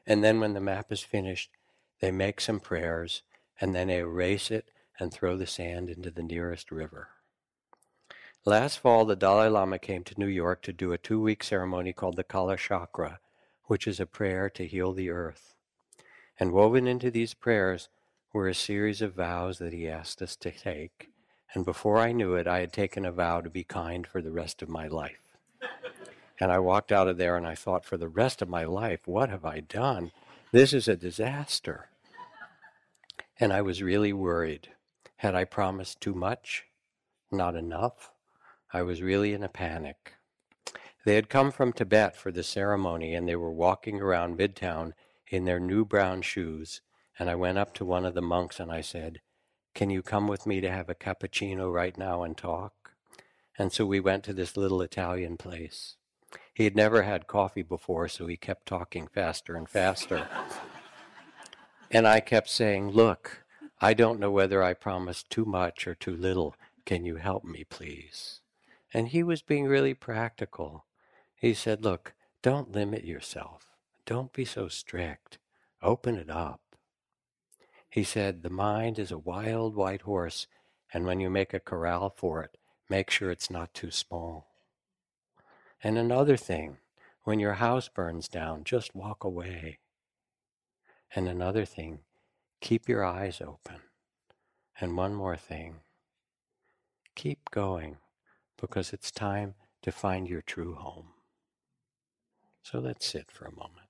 [0.07, 1.51] And then when the map is finished,
[2.01, 3.23] they make some prayers,
[3.61, 4.67] and then they erase it
[5.01, 7.09] and throw the sand into the nearest river.
[8.45, 11.93] Last fall, the Dalai Lama came to New York to do a two week ceremony
[11.93, 13.19] called the Kalachakra,
[13.65, 15.54] which is a prayer to heal the earth.
[16.39, 17.89] And woven into these prayers
[18.32, 21.11] were a series of vows that he asked us to take.
[21.55, 24.32] And before I knew it, I had taken a vow to be kind for the
[24.32, 25.20] rest of my life.
[26.41, 29.07] And I walked out of there and I thought, for the rest of my life,
[29.07, 30.11] what have I done?
[30.51, 31.89] This is a disaster.
[33.39, 34.70] And I was really worried.
[35.16, 36.64] Had I promised too much?
[37.30, 38.11] Not enough?
[38.72, 40.14] I was really in a panic.
[41.05, 44.95] They had come from Tibet for the ceremony and they were walking around Midtown
[45.29, 46.81] in their new brown shoes.
[47.18, 49.20] And I went up to one of the monks and I said,
[49.75, 52.93] Can you come with me to have a cappuccino right now and talk?
[53.57, 55.97] And so we went to this little Italian place.
[56.53, 60.29] He had never had coffee before, so he kept talking faster and faster.
[61.91, 63.45] and I kept saying, Look,
[63.81, 66.57] I don't know whether I promised too much or too little.
[66.85, 68.41] Can you help me, please?
[68.93, 70.85] And he was being really practical.
[71.37, 73.74] He said, Look, don't limit yourself.
[74.07, 75.39] Don't be so strict.
[75.83, 76.61] Open it up.
[77.89, 80.47] He said, The mind is a wild white horse,
[80.93, 82.57] and when you make a corral for it,
[82.91, 84.49] make sure it's not too small.
[85.83, 86.79] And another thing,
[87.23, 89.79] when your house burns down, just walk away.
[91.15, 92.01] And another thing,
[92.61, 93.81] keep your eyes open.
[94.81, 95.77] And one more thing,
[97.15, 97.99] keep going
[98.61, 101.09] because it's time to find your true home.
[102.63, 103.84] So let's sit for a moment.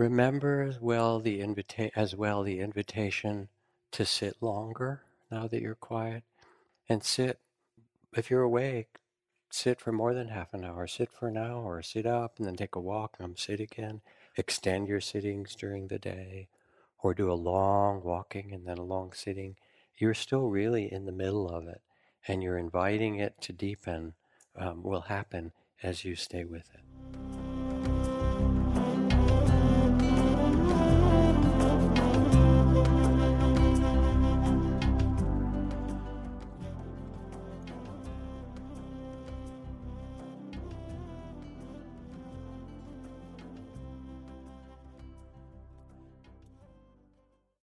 [0.00, 3.50] Remember as well the invita- as well the invitation
[3.90, 6.24] to sit longer now that you're quiet
[6.88, 7.38] and sit
[8.16, 8.96] if you're awake
[9.50, 12.56] sit for more than half an hour sit for an hour sit up and then
[12.56, 14.00] take a walk and sit again
[14.38, 16.48] extend your sittings during the day
[17.02, 19.54] or do a long walking and then a long sitting.
[19.98, 21.82] You're still really in the middle of it
[22.26, 24.14] and you're inviting it to deepen
[24.56, 26.89] um, will happen as you stay with it